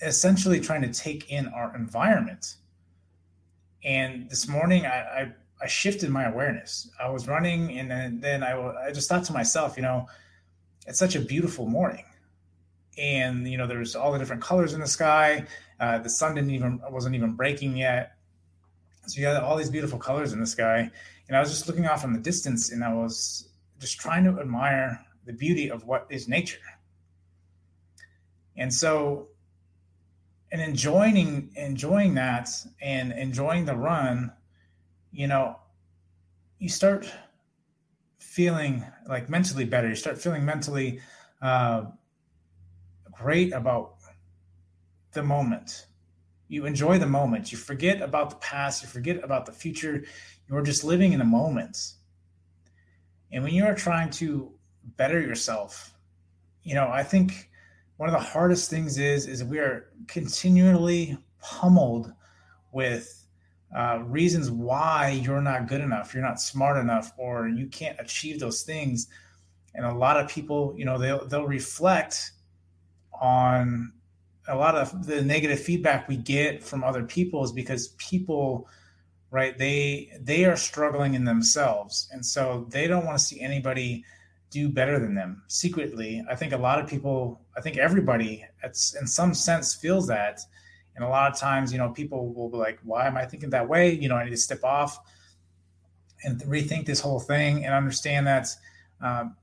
essentially 0.03 0.61
trying 0.61 0.83
to 0.83 0.93
take 0.93 1.31
in 1.31 1.49
our 1.49 1.75
environment. 1.75 2.57
And 3.85 4.29
this 4.29 4.47
morning, 4.49 4.85
I, 4.85 4.99
I, 4.99 5.33
I 5.63 5.67
shifted 5.67 6.11
my 6.11 6.25
awareness. 6.25 6.91
I 7.01 7.09
was 7.09 7.27
running 7.27 7.79
and 7.79 8.23
then, 8.23 8.43
I, 8.43 8.89
I 8.89 8.93
just 8.93 9.09
thought 9.09 9.25
to 9.25 9.33
myself, 9.33 9.77
you 9.77 9.83
know, 9.83 10.07
it's 10.87 10.99
such 10.99 11.17
a 11.17 11.21
beautiful 11.21 11.67
morning 11.67 12.05
and 12.99 13.49
you 13.49 13.57
know 13.57 13.67
there's 13.67 13.95
all 13.95 14.13
the 14.13 14.19
different 14.19 14.43
colors 14.43 14.75
in 14.75 14.81
the 14.81 14.87
sky. 14.87 15.47
Uh, 15.81 15.99
the 15.99 16.11
sun 16.11 16.35
didn't 16.35 16.51
even 16.51 16.81
wasn't 16.91 17.15
even 17.15 17.33
breaking 17.33 17.77
yet, 17.77 18.18
so 19.09 19.21
you 19.21 19.27
had 19.27 19.37
all 19.37 19.57
these 19.57 19.71
beautiful 19.71 19.99
colors 19.99 20.33
in 20.33 20.41
the 20.41 20.47
sky. 20.47 20.91
And 21.29 21.37
I 21.37 21.41
was 21.41 21.51
just 21.51 21.67
looking 21.67 21.87
off 21.87 22.05
in 22.05 22.13
the 22.13 22.19
distance, 22.19 22.71
and 22.71 22.85
I 22.85 22.93
was 22.93 23.49
just 23.79 23.99
trying 23.99 24.25
to 24.25 24.41
admire 24.41 25.05
the 25.25 25.33
beauty 25.33 25.71
of 25.71 25.85
what 25.85 26.07
is 26.11 26.29
nature. 26.29 26.59
And 28.57 28.73
so, 28.73 29.29
and 30.51 30.61
enjoying 30.61 31.53
enjoying 31.57 32.15
that 32.15 32.49
and 32.81 33.13
enjoying 33.13 33.67
the 33.67 33.77
run, 33.77 34.33
you 35.13 35.27
know, 35.27 35.57
you 36.59 36.69
start 36.69 37.11
feeling 38.19 38.85
like 39.07 39.29
mentally 39.29 39.65
better. 39.65 39.89
You 39.89 39.95
start 39.95 40.19
feeling 40.19 40.45
mentally 40.45 41.01
uh, 41.43 41.85
great 43.13 43.53
about 43.53 43.95
the 45.13 45.23
moment. 45.23 45.87
You 46.49 46.65
enjoy 46.67 46.99
the 46.99 47.07
moment. 47.07 47.53
You 47.53 47.59
forget 47.59 48.01
about 48.01 48.31
the 48.31 48.37
past. 48.37 48.83
You 48.83 48.89
forget 48.89 49.23
about 49.23 49.47
the 49.47 49.53
future. 49.53 50.05
You're 50.49 50.63
just 50.63 50.83
living 50.83 51.13
in 51.13 51.19
the 51.19 51.25
moment. 51.25 51.93
And 53.31 53.45
when 53.45 53.53
you 53.53 53.65
are 53.65 53.75
trying 53.75 54.11
to 54.13 54.51
better 54.97 55.21
yourself, 55.21 55.95
you 56.63 56.75
know, 56.75 56.89
I 56.89 57.03
think 57.03 57.51
one 57.99 58.09
of 58.09 58.15
the 58.15 58.27
hardest 58.27 58.71
things 58.71 58.99
is 58.99 59.27
is 59.27 59.45
we 59.45 59.59
are 59.59 59.91
continually 60.07 61.19
pummeled 61.41 62.13
with 62.73 63.27
uh, 63.77 63.99
reasons 64.05 64.51
why 64.51 65.11
you're 65.23 65.43
not 65.43 65.69
good 65.69 65.83
enough, 65.83 66.15
you're 66.15 66.23
not 66.23 66.41
smart 66.41 66.79
enough, 66.79 67.13
or 67.19 67.49
you 67.49 67.67
can't 67.67 68.01
achieve 68.01 68.41
those 68.41 68.63
things. 68.63 69.09
And 69.75 69.85
a 69.85 69.93
lot 69.93 70.17
of 70.19 70.29
people, 70.29 70.75
you 70.77 70.87
know, 70.87 70.97
they'll 70.97 71.27
they'll 71.27 71.47
reflect 71.47 72.33
on 73.13 73.93
a 74.49 74.57
lot 74.57 74.75
of 74.75 75.07
the 75.07 75.23
negative 75.23 75.61
feedback 75.61 76.09
we 76.09 76.17
get 76.17 76.63
from 76.63 76.83
other 76.83 77.05
people 77.05 77.45
is 77.45 77.53
because 77.53 77.89
people 77.99 78.67
right 79.31 79.59
they 79.59 80.11
they 80.21 80.47
are 80.47 80.57
struggling 80.57 81.15
in 81.15 81.25
themselves. 81.25 82.09
And 82.13 82.25
so 82.25 82.67
they 82.71 82.87
don't 82.87 83.05
want 83.05 83.19
to 83.19 83.25
see 83.25 83.41
anybody 83.41 84.05
do 84.51 84.69
better 84.69 84.99
than 84.99 85.15
them 85.15 85.43
secretly. 85.47 86.25
I 86.29 86.35
think 86.35 86.53
a 86.53 86.57
lot 86.57 86.81
of 86.81 86.89
people 86.89 87.41
i 87.57 87.61
think 87.61 87.77
everybody 87.77 88.45
in 88.65 88.75
some 89.07 89.35
sense 89.35 89.75
feels 89.75 90.07
that. 90.09 90.41
And 90.97 91.05
a 91.05 91.09
lot 91.09 91.31
of 91.31 91.39
times 91.39 91.73
you 91.73 91.79
know 91.79 91.91
people 91.91 92.33
will 92.33 92.49
be 92.49 92.57
like 92.57 92.81
why 92.83 93.07
am 93.07 93.17
i 93.17 93.25
thinking 93.27 93.51
that 93.51 93.69
way? 93.69 93.93
You 93.93 94.09
know 94.09 94.17
i 94.17 94.25
need 94.25 94.31
to 94.31 94.37
step 94.37 94.65
off 94.65 94.99
and 96.25 96.41
rethink 96.43 96.87
this 96.87 97.01
whole 97.01 97.21
thing 97.21 97.65
and 97.65 97.75
understand 97.75 98.27
that 98.27 98.49
um, 99.01 99.37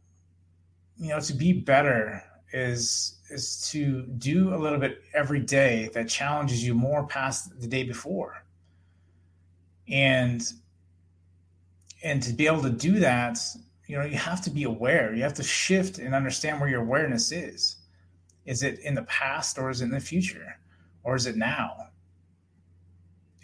you 0.97 1.09
know 1.09 1.19
to 1.19 1.33
be 1.33 1.53
better 1.53 2.23
is 2.51 3.14
is 3.29 3.69
to 3.71 4.03
do 4.03 4.53
a 4.53 4.57
little 4.57 4.79
bit 4.79 5.01
every 5.13 5.39
day 5.39 5.89
that 5.93 6.07
challenges 6.07 6.63
you 6.63 6.73
more 6.73 7.05
past 7.07 7.59
the 7.59 7.67
day 7.67 7.83
before. 7.83 8.43
And 9.87 10.41
and 12.03 12.21
to 12.23 12.33
be 12.33 12.45
able 12.45 12.61
to 12.61 12.69
do 12.69 12.99
that 12.99 13.39
you 13.87 13.97
know 13.97 14.03
you 14.03 14.17
have 14.17 14.41
to 14.41 14.49
be 14.49 14.63
aware. 14.63 15.13
You 15.13 15.23
have 15.23 15.33
to 15.35 15.43
shift 15.43 15.99
and 15.99 16.15
understand 16.15 16.59
where 16.59 16.69
your 16.69 16.81
awareness 16.81 17.31
is. 17.31 17.77
Is 18.45 18.63
it 18.63 18.79
in 18.79 18.95
the 18.95 19.03
past 19.03 19.57
or 19.57 19.69
is 19.69 19.81
it 19.81 19.85
in 19.85 19.91
the 19.91 19.99
future? 19.99 20.57
Or 21.03 21.15
is 21.15 21.27
it 21.27 21.35
now? 21.35 21.89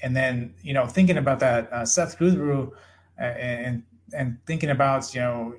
And 0.01 0.15
then 0.15 0.55
you 0.63 0.73
know 0.73 0.87
thinking 0.87 1.17
about 1.17 1.39
that 1.39 1.71
uh, 1.71 1.81
Sadhguru 1.83 2.71
uh, 3.19 3.23
and 3.23 3.83
and 4.13 4.37
thinking 4.45 4.71
about 4.71 5.13
you 5.13 5.21
know 5.21 5.55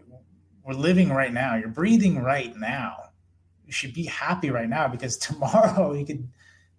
we're 0.64 0.74
living 0.74 1.10
right 1.10 1.32
now. 1.32 1.56
You're 1.56 1.68
breathing 1.68 2.20
right 2.22 2.54
now 2.56 3.11
you 3.72 3.74
should 3.74 3.94
be 3.94 4.04
happy 4.04 4.50
right 4.50 4.68
now 4.68 4.86
because 4.86 5.16
tomorrow 5.16 5.92
you 5.98 6.04
could 6.04 6.28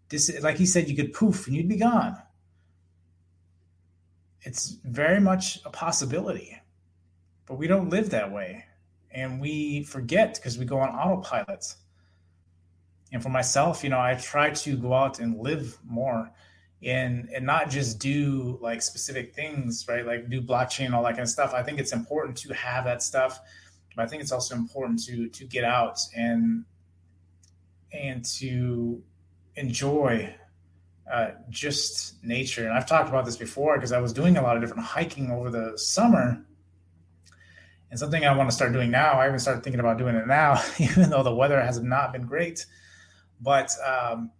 dis- 0.10 0.40
like 0.44 0.58
he 0.58 0.66
said 0.68 0.88
you 0.88 0.96
could 0.96 1.12
poof 1.12 1.48
and 1.48 1.56
you'd 1.56 1.68
be 1.68 1.78
gone. 1.78 2.16
It's 4.44 4.78
very 4.84 5.20
much 5.20 5.60
a 5.66 5.72
possibility 5.72 6.60
but 7.48 7.56
we 7.56 7.68
don't 7.68 7.90
live 7.90 8.12
that 8.12 8.32
way. 8.32 8.64
And 9.12 9.42
we 9.42 9.84
forget 9.84 10.36
because 10.36 10.58
we 10.58 10.66
go 10.66 10.80
on 10.80 10.90
autopilot. 10.90 11.66
And 13.12 13.22
for 13.24 13.30
myself 13.30 13.84
you 13.84 13.90
know 13.90 14.00
i 14.00 14.14
try 14.14 14.52
to 14.52 14.78
go 14.78 14.94
out 14.94 15.20
and 15.20 15.40
live 15.40 15.78
more 15.84 16.32
and 16.84 17.30
and 17.30 17.46
not 17.46 17.70
just 17.72 17.98
do 17.98 18.60
like 18.62 18.84
specific 18.84 19.34
things 19.34 19.88
right? 19.90 20.06
Like 20.06 20.30
do 20.30 20.42
blockchain 20.42 20.94
all 20.94 21.04
that 21.04 21.14
kind 21.14 21.22
of 21.22 21.30
stuff. 21.30 21.56
I 21.56 21.64
think 21.64 21.80
it's 21.80 21.94
important 21.94 22.38
to 22.38 22.54
have 22.54 22.86
that 22.86 23.02
stuff 23.02 23.40
but 23.96 24.04
i 24.04 24.08
think 24.08 24.22
it's 24.22 24.32
also 24.32 24.56
important 24.56 25.04
to 25.04 25.30
to 25.30 25.46
get 25.46 25.64
out 25.64 26.00
and 26.16 26.66
and 27.94 28.26
to 28.26 29.02
enjoy 29.56 30.34
uh, 31.12 31.32
just 31.50 32.24
nature. 32.24 32.66
And 32.66 32.74
i've 32.74 32.88
talked 32.88 33.10
about 33.10 33.26
this 33.26 33.38
before 33.38 33.78
because 33.78 33.92
i 33.92 34.00
was 34.00 34.14
doing 34.14 34.38
a 34.38 34.42
lot 34.42 34.56
of 34.56 34.62
different 34.62 34.84
hiking 34.84 35.32
over 35.32 35.50
the 35.50 35.78
summer. 35.78 36.46
And 37.90 38.00
something 38.00 38.26
i 38.26 38.36
want 38.36 38.50
to 38.50 38.56
start 38.56 38.74
doing 38.74 38.90
now 38.90 39.14
i 39.14 39.28
even 39.28 39.40
started 39.40 39.64
thinking 39.64 39.80
about 39.80 39.98
doing 39.98 40.16
it 40.16 40.28
now 40.28 40.62
even 40.80 41.10
though 41.10 41.24
the 41.24 41.36
weather 41.36 41.62
has 41.62 41.80
not 41.82 42.14
been 42.14 42.26
great. 42.26 42.66
But 43.42 43.72
um, 43.86 44.32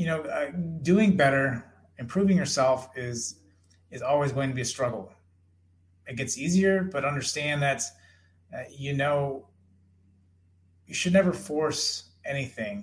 you 0.00 0.06
know, 0.06 0.22
uh, 0.22 0.50
doing 0.80 1.14
better, 1.14 1.62
improving 1.98 2.36
yourself 2.36 2.88
is 2.96 3.36
is 3.90 4.00
always 4.00 4.32
going 4.32 4.48
to 4.48 4.54
be 4.54 4.62
a 4.62 4.64
struggle. 4.64 5.12
It 6.06 6.16
gets 6.16 6.38
easier, 6.38 6.82
but 6.82 7.04
understand 7.04 7.60
that 7.62 7.82
uh, 8.54 8.62
you 8.70 8.94
know 8.94 9.46
you 10.90 10.94
should 10.96 11.12
never 11.12 11.32
force 11.32 12.10
anything. 12.24 12.78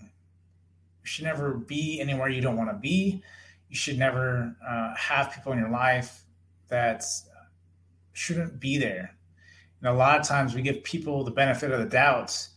You 1.02 1.06
should 1.06 1.26
never 1.26 1.56
be 1.56 2.00
anywhere 2.00 2.30
you 2.30 2.40
don't 2.40 2.56
want 2.56 2.70
to 2.70 2.78
be. 2.78 3.22
You 3.70 3.76
should 3.76 4.00
never 4.00 4.56
uh, 4.66 4.96
have 4.96 5.34
people 5.34 5.52
in 5.52 5.60
your 5.60 5.72
life 5.72 6.24
that 6.70 7.04
shouldn't 8.14 8.62
be 8.62 8.78
there. 8.78 9.14
And 9.82 9.90
a 9.90 9.94
lot 9.94 10.18
of 10.22 10.26
times 10.26 10.56
we 10.56 10.62
give 10.62 10.86
people 10.86 11.26
the 11.26 11.32
benefit 11.32 11.70
of 11.70 11.82
the 11.82 11.86
doubt 11.86 12.48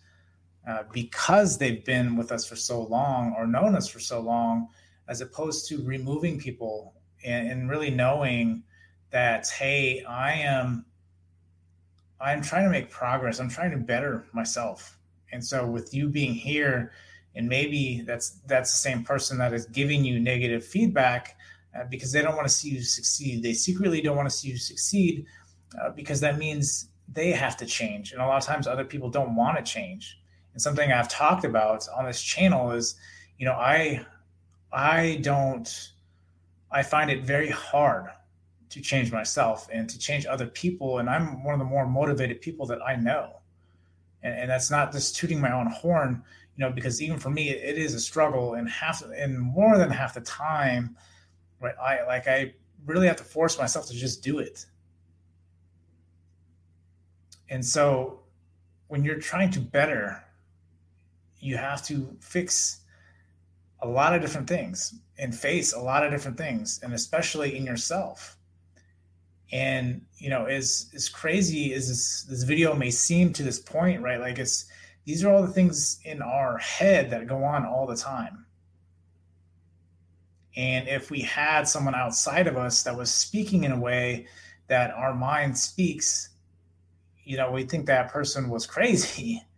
uh, 0.68 0.84
because 0.92 1.58
they've 1.58 1.84
been 1.84 2.14
with 2.14 2.30
us 2.30 2.46
for 2.46 2.54
so 2.54 2.82
long 2.82 3.34
or 3.36 3.44
known 3.44 3.74
us 3.74 3.88
for 3.88 3.98
so 3.98 4.20
long, 4.20 4.68
as 5.08 5.20
opposed 5.20 5.66
to 5.70 5.82
removing 5.82 6.38
people 6.38 6.94
and, 7.24 7.50
and 7.50 7.68
really 7.68 7.90
knowing 7.90 8.62
that, 9.10 9.48
hey, 9.48 10.04
I 10.04 10.30
am 10.30 10.84
I'm 12.20 12.40
trying 12.40 12.66
to 12.66 12.70
make 12.70 12.88
progress. 12.88 13.40
I'm 13.40 13.50
trying 13.50 13.72
to 13.72 13.78
better 13.78 14.26
myself. 14.32 14.96
And 15.32 15.44
so 15.44 15.66
with 15.66 15.94
you 15.94 16.08
being 16.08 16.34
here, 16.34 16.92
and 17.34 17.48
maybe 17.48 18.02
that's 18.06 18.40
that's 18.46 18.72
the 18.72 18.78
same 18.78 19.04
person 19.04 19.38
that 19.38 19.52
is 19.52 19.66
giving 19.66 20.04
you 20.04 20.18
negative 20.18 20.64
feedback 20.64 21.36
uh, 21.78 21.84
because 21.88 22.10
they 22.12 22.22
don't 22.22 22.34
want 22.34 22.48
to 22.48 22.52
see 22.52 22.70
you 22.70 22.82
succeed. 22.82 23.42
They 23.42 23.52
secretly 23.52 24.00
don't 24.00 24.16
want 24.16 24.28
to 24.28 24.34
see 24.34 24.48
you 24.48 24.56
succeed 24.56 25.26
uh, 25.80 25.90
because 25.90 26.20
that 26.20 26.38
means 26.38 26.88
they 27.12 27.30
have 27.30 27.56
to 27.58 27.66
change. 27.66 28.12
And 28.12 28.20
a 28.20 28.26
lot 28.26 28.38
of 28.38 28.44
times 28.44 28.66
other 28.66 28.84
people 28.84 29.10
don't 29.10 29.36
want 29.36 29.56
to 29.58 29.62
change 29.62 30.20
and 30.52 30.62
something 30.62 30.90
I've 30.90 31.08
talked 31.08 31.44
about 31.44 31.86
on 31.96 32.06
this 32.06 32.20
channel 32.20 32.72
is, 32.72 32.96
you 33.38 33.46
know, 33.46 33.52
I 33.52 34.04
I 34.72 35.18
don't 35.22 35.92
I 36.70 36.82
find 36.82 37.10
it 37.10 37.24
very 37.24 37.50
hard 37.50 38.06
to 38.70 38.80
change 38.80 39.10
myself 39.10 39.68
and 39.72 39.88
to 39.90 39.98
change 39.98 40.26
other 40.26 40.46
people. 40.46 40.98
And 40.98 41.10
I'm 41.10 41.42
one 41.42 41.54
of 41.54 41.58
the 41.58 41.64
more 41.64 41.86
motivated 41.86 42.40
people 42.40 42.66
that 42.66 42.80
I 42.82 42.96
know. 42.96 43.39
And, 44.22 44.34
and 44.34 44.50
that's 44.50 44.70
not 44.70 44.92
just 44.92 45.16
tooting 45.16 45.40
my 45.40 45.52
own 45.52 45.66
horn, 45.66 46.22
you 46.56 46.64
know, 46.64 46.72
because 46.72 47.00
even 47.00 47.18
for 47.18 47.30
me, 47.30 47.50
it, 47.50 47.76
it 47.76 47.78
is 47.78 47.94
a 47.94 48.00
struggle. 48.00 48.54
And 48.54 48.68
half 48.68 49.02
and 49.02 49.38
more 49.38 49.78
than 49.78 49.90
half 49.90 50.14
the 50.14 50.20
time, 50.22 50.96
right? 51.60 51.74
I 51.80 52.04
like 52.06 52.28
I 52.28 52.54
really 52.86 53.06
have 53.06 53.16
to 53.16 53.24
force 53.24 53.58
myself 53.58 53.86
to 53.88 53.94
just 53.94 54.22
do 54.22 54.38
it. 54.38 54.66
And 57.48 57.64
so 57.64 58.20
when 58.88 59.04
you're 59.04 59.18
trying 59.18 59.50
to 59.50 59.60
better 59.60 60.22
you 61.40 61.56
have 61.56 61.84
to 61.86 62.16
fix 62.20 62.80
a 63.80 63.88
lot 63.88 64.14
of 64.14 64.20
different 64.20 64.46
things 64.46 64.94
and 65.18 65.34
face 65.34 65.72
a 65.72 65.78
lot 65.78 66.04
of 66.04 66.10
different 66.10 66.36
things 66.36 66.80
and 66.82 66.92
especially 66.92 67.56
in 67.56 67.64
yourself 67.64 68.36
and 69.52 70.02
you 70.18 70.30
know 70.30 70.46
as 70.46 70.90
as 70.94 71.08
crazy 71.08 71.74
as 71.74 71.88
this 71.88 72.22
this 72.24 72.42
video 72.44 72.74
may 72.74 72.90
seem 72.90 73.32
to 73.32 73.42
this 73.42 73.58
point 73.58 74.00
right 74.00 74.20
like 74.20 74.38
it's 74.38 74.66
these 75.04 75.24
are 75.24 75.32
all 75.32 75.42
the 75.42 75.52
things 75.52 75.98
in 76.04 76.22
our 76.22 76.58
head 76.58 77.10
that 77.10 77.26
go 77.26 77.42
on 77.42 77.64
all 77.64 77.86
the 77.86 77.96
time. 77.96 78.44
And 80.56 80.88
if 80.88 81.10
we 81.10 81.20
had 81.20 81.66
someone 81.66 81.94
outside 81.94 82.46
of 82.46 82.56
us 82.56 82.82
that 82.82 82.96
was 82.96 83.12
speaking 83.12 83.64
in 83.64 83.72
a 83.72 83.80
way 83.80 84.26
that 84.68 84.90
our 84.92 85.14
mind 85.14 85.58
speaks 85.58 86.28
you 87.24 87.36
know 87.36 87.50
we 87.50 87.64
think 87.64 87.86
that 87.86 88.12
person 88.12 88.48
was 88.48 88.66
crazy. 88.66 89.42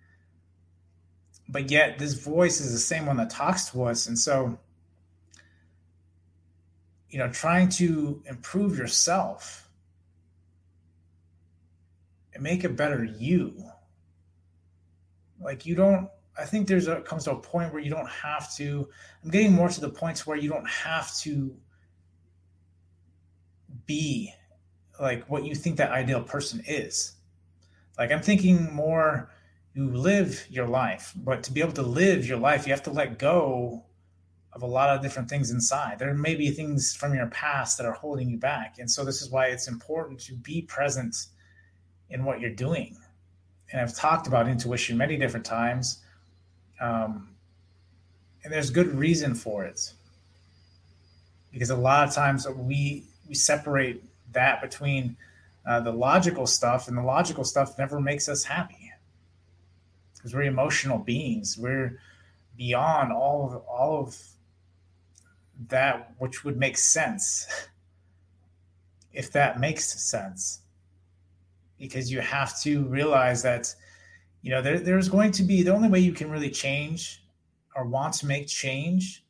But 1.48 1.70
yet 1.70 1.98
this 1.98 2.14
voice 2.14 2.62
is 2.62 2.72
the 2.72 2.78
same 2.78 3.04
one 3.04 3.18
that 3.18 3.28
talks 3.28 3.68
to 3.72 3.82
us. 3.84 4.06
And 4.06 4.18
so 4.18 4.58
you 7.10 7.18
know 7.18 7.28
trying 7.28 7.68
to 7.70 8.22
improve 8.24 8.78
yourself 8.78 9.61
and 12.34 12.42
make 12.42 12.64
a 12.64 12.68
better 12.68 13.04
you 13.04 13.54
like 15.40 15.66
you 15.66 15.74
don't 15.74 16.08
i 16.38 16.44
think 16.44 16.66
there's 16.66 16.88
a 16.88 17.00
comes 17.02 17.24
to 17.24 17.32
a 17.32 17.36
point 17.36 17.72
where 17.72 17.82
you 17.82 17.90
don't 17.90 18.08
have 18.08 18.54
to 18.54 18.88
i'm 19.22 19.30
getting 19.30 19.52
more 19.52 19.68
to 19.68 19.80
the 19.80 19.90
points 19.90 20.26
where 20.26 20.36
you 20.36 20.48
don't 20.48 20.68
have 20.68 21.14
to 21.16 21.54
be 23.86 24.32
like 25.00 25.24
what 25.28 25.44
you 25.44 25.54
think 25.54 25.76
that 25.76 25.90
ideal 25.90 26.22
person 26.22 26.62
is 26.66 27.12
like 27.98 28.12
i'm 28.12 28.22
thinking 28.22 28.72
more 28.72 29.30
you 29.74 29.90
live 29.90 30.46
your 30.50 30.66
life. 30.66 31.12
But 31.16 31.42
to 31.44 31.52
be 31.52 31.60
able 31.60 31.72
to 31.72 31.82
live 31.82 32.26
your 32.26 32.38
life, 32.38 32.66
you 32.66 32.72
have 32.72 32.82
to 32.84 32.90
let 32.90 33.18
go 33.18 33.84
of 34.52 34.62
a 34.62 34.66
lot 34.66 34.94
of 34.94 35.02
different 35.02 35.30
things 35.30 35.50
inside. 35.50 35.98
There 35.98 36.12
may 36.12 36.34
be 36.34 36.50
things 36.50 36.94
from 36.94 37.14
your 37.14 37.28
past 37.28 37.78
that 37.78 37.86
are 37.86 37.92
holding 37.92 38.28
you 38.28 38.36
back. 38.36 38.76
And 38.78 38.90
so 38.90 39.04
this 39.04 39.22
is 39.22 39.30
why 39.30 39.46
it's 39.46 39.68
important 39.68 40.20
to 40.20 40.34
be 40.34 40.62
present 40.62 41.16
in 42.12 42.24
what 42.24 42.40
you're 42.40 42.50
doing. 42.50 42.96
And 43.72 43.80
I've 43.80 43.96
talked 43.96 44.26
about 44.26 44.48
intuition 44.48 44.96
many 44.96 45.16
different 45.16 45.46
times. 45.46 46.02
Um, 46.80 47.30
and 48.44 48.52
there's 48.52 48.70
good 48.70 48.94
reason 48.94 49.34
for 49.34 49.64
it. 49.64 49.92
Because 51.52 51.70
a 51.70 51.76
lot 51.76 52.06
of 52.06 52.14
times 52.14 52.46
we 52.48 53.04
we 53.28 53.34
separate 53.34 54.02
that 54.32 54.60
between 54.60 55.16
uh, 55.66 55.80
the 55.80 55.92
logical 55.92 56.46
stuff, 56.46 56.88
and 56.88 56.96
the 56.96 57.02
logical 57.02 57.44
stuff 57.44 57.78
never 57.78 58.00
makes 58.00 58.28
us 58.28 58.42
happy 58.44 58.92
because 60.14 60.34
we're 60.34 60.42
emotional 60.42 60.98
beings. 60.98 61.58
We're 61.58 61.98
beyond 62.56 63.12
all 63.12 63.46
of 63.46 63.56
all 63.66 64.00
of 64.00 64.16
that 65.68 66.12
which 66.18 66.44
would 66.44 66.56
make 66.56 66.76
sense 66.76 67.46
if 69.12 69.30
that 69.32 69.60
makes 69.60 69.84
sense 69.84 70.61
because 71.82 72.10
you 72.10 72.20
have 72.20 72.58
to 72.62 72.84
realize 72.84 73.42
that 73.42 73.74
you 74.42 74.50
know 74.50 74.62
there, 74.62 74.78
there's 74.78 75.08
going 75.08 75.32
to 75.32 75.42
be 75.42 75.62
the 75.62 75.74
only 75.74 75.88
way 75.88 75.98
you 75.98 76.12
can 76.12 76.30
really 76.30 76.50
change 76.50 77.24
or 77.74 77.84
want 77.84 78.14
to 78.14 78.26
make 78.26 78.46
change 78.46 79.24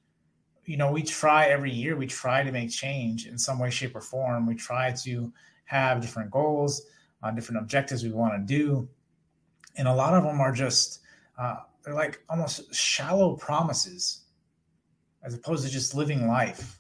you 0.65 0.77
know 0.77 0.93
we 0.93 1.03
try 1.03 1.47
every 1.47 1.73
year 1.73 1.97
we 1.97 2.07
try 2.07 2.43
to 2.43 2.53
make 2.53 2.71
change 2.71 3.27
in 3.27 3.37
some 3.39 3.59
way 3.59 3.71
shape 3.71 3.97
or 3.97 4.01
form. 4.01 4.47
We 4.47 4.55
try 4.55 4.93
to 5.05 5.33
have 5.65 6.01
different 6.01 6.31
goals 6.31 6.83
on 7.23 7.33
uh, 7.33 7.35
different 7.35 7.61
objectives 7.61 8.03
we 8.03 8.11
want 8.11 8.35
to 8.35 8.55
do. 8.59 8.89
And 9.77 9.89
a 9.89 9.95
lot 9.95 10.15
of 10.15 10.25
them 10.25 10.41
are 10.41 10.53
just 10.53 11.01
uh, 11.39 11.57
they're 11.83 11.95
like 11.95 12.23
almost 12.29 12.73
shallow 12.75 13.37
promises 13.37 14.25
as 15.25 15.35
opposed 15.35 15.65
to 15.65 15.71
just 15.71 15.95
living 15.95 16.29
life. 16.29 16.79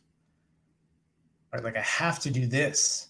Right 1.52 1.62
like 1.62 1.76
i 1.76 1.82
have 1.82 2.18
to 2.20 2.30
do 2.30 2.46
this 2.46 3.08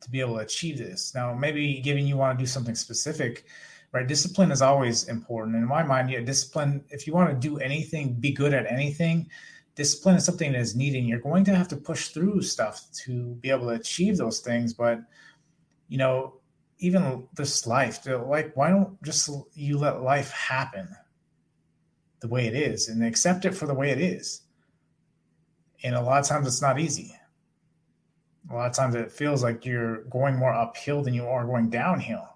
to 0.00 0.10
be 0.10 0.20
able 0.20 0.34
to 0.34 0.40
achieve 0.40 0.78
this. 0.78 1.14
Now, 1.14 1.34
maybe 1.34 1.80
giving 1.80 2.06
you 2.06 2.16
want 2.16 2.38
to 2.38 2.42
do 2.42 2.46
something 2.46 2.74
specific, 2.74 3.44
right? 3.92 4.06
Discipline 4.06 4.50
is 4.50 4.62
always 4.62 5.08
important. 5.08 5.56
In 5.56 5.64
my 5.66 5.82
mind, 5.82 6.10
yeah, 6.10 6.20
discipline, 6.20 6.84
if 6.90 7.06
you 7.06 7.12
want 7.12 7.30
to 7.30 7.48
do 7.48 7.58
anything, 7.58 8.14
be 8.14 8.32
good 8.32 8.54
at 8.54 8.70
anything, 8.70 9.28
discipline 9.74 10.16
is 10.16 10.24
something 10.24 10.52
that 10.52 10.60
is 10.60 10.76
needed. 10.76 11.04
You're 11.04 11.20
going 11.20 11.44
to 11.44 11.54
have 11.54 11.68
to 11.68 11.76
push 11.76 12.08
through 12.08 12.42
stuff 12.42 12.86
to 13.04 13.34
be 13.36 13.50
able 13.50 13.68
to 13.68 13.74
achieve 13.74 14.16
those 14.16 14.40
things. 14.40 14.74
But, 14.74 15.00
you 15.88 15.98
know, 15.98 16.34
even 16.78 17.26
this 17.34 17.66
life, 17.66 18.06
like, 18.06 18.56
why 18.56 18.70
don't 18.70 19.02
just 19.02 19.30
you 19.54 19.78
let 19.78 20.02
life 20.02 20.30
happen 20.30 20.88
the 22.20 22.28
way 22.28 22.46
it 22.46 22.54
is 22.54 22.88
and 22.88 23.04
accept 23.04 23.44
it 23.44 23.54
for 23.54 23.66
the 23.66 23.74
way 23.74 23.90
it 23.90 24.00
is? 24.00 24.42
And 25.82 25.94
a 25.94 26.00
lot 26.00 26.20
of 26.20 26.26
times 26.26 26.46
it's 26.46 26.62
not 26.62 26.80
easy 26.80 27.17
a 28.50 28.54
lot 28.54 28.66
of 28.66 28.74
times 28.74 28.94
it 28.94 29.12
feels 29.12 29.42
like 29.42 29.66
you're 29.66 30.02
going 30.04 30.36
more 30.36 30.52
uphill 30.52 31.02
than 31.02 31.14
you 31.14 31.26
are 31.26 31.44
going 31.44 31.68
downhill. 31.70 32.28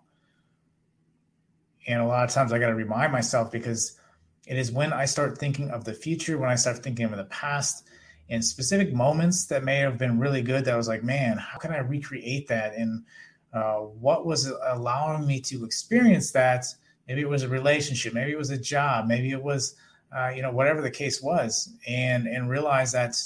And 1.87 2.00
a 2.00 2.07
lot 2.07 2.25
of 2.25 2.31
times 2.31 2.52
I 2.52 2.59
got 2.59 2.69
to 2.69 2.75
remind 2.75 3.12
myself 3.12 3.50
because 3.50 3.99
it 4.47 4.59
is 4.59 4.71
when 4.71 4.92
I 4.92 5.04
start 5.04 5.38
thinking 5.38 5.71
of 5.71 5.85
the 5.85 5.95
future, 5.95 6.38
when 6.38 6.50
I 6.50 6.54
start 6.54 6.83
thinking 6.83 7.07
of 7.07 7.16
the 7.16 7.25
past, 7.25 7.88
and 8.28 8.45
specific 8.45 8.95
moments 8.95 9.47
that 9.47 9.64
may 9.64 9.76
have 9.76 9.99
been 9.99 10.19
really 10.19 10.42
good 10.42 10.64
that 10.64 10.73
I 10.73 10.76
was 10.76 10.88
like, 10.88 11.04
man, 11.04 11.37
how 11.37 11.59
can 11.59 11.73
I 11.73 11.78
recreate 11.78 12.49
that? 12.49 12.75
And 12.75 13.04
uh, 13.52 13.78
what 13.78 14.25
was 14.25 14.50
allowing 14.64 15.26
me 15.26 15.40
to 15.42 15.64
experience 15.64 16.31
that? 16.33 16.64
Maybe 17.07 17.21
it 17.21 17.28
was 17.28 17.42
a 17.42 17.49
relationship, 17.49 18.14
maybe 18.14 18.33
it 18.33 18.38
was 18.38 18.50
a 18.50 18.57
job, 18.57 19.07
maybe 19.07 19.33
it 19.33 19.42
was, 19.42 19.75
uh, 20.16 20.28
you 20.28 20.40
know, 20.40 20.52
whatever 20.52 20.81
the 20.81 20.90
case 20.90 21.21
was, 21.21 21.69
and 21.87 22.26
and 22.26 22.49
realize 22.49 22.92
that, 22.92 23.16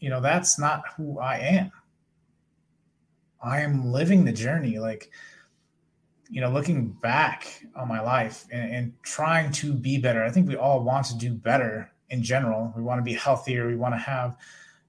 you 0.00 0.10
know, 0.10 0.20
that's 0.20 0.58
not 0.58 0.82
who 0.96 1.18
I 1.18 1.38
am. 1.38 1.72
I 3.42 3.60
am 3.60 3.90
living 3.90 4.24
the 4.24 4.32
journey. 4.32 4.78
Like, 4.78 5.10
you 6.28 6.40
know, 6.40 6.50
looking 6.50 6.90
back 7.02 7.64
on 7.74 7.88
my 7.88 8.00
life 8.00 8.46
and, 8.52 8.74
and, 8.74 8.92
trying 9.02 9.50
to 9.50 9.72
be 9.72 9.98
better. 9.98 10.22
I 10.22 10.30
think 10.30 10.46
we 10.46 10.54
all 10.54 10.84
want 10.84 11.06
to 11.06 11.16
do 11.16 11.34
better 11.34 11.90
in 12.10 12.22
general. 12.22 12.72
We 12.76 12.82
want 12.82 12.98
to 12.98 13.02
be 13.02 13.14
healthier. 13.14 13.66
We 13.66 13.74
want 13.74 13.94
to 13.94 13.98
have 13.98 14.36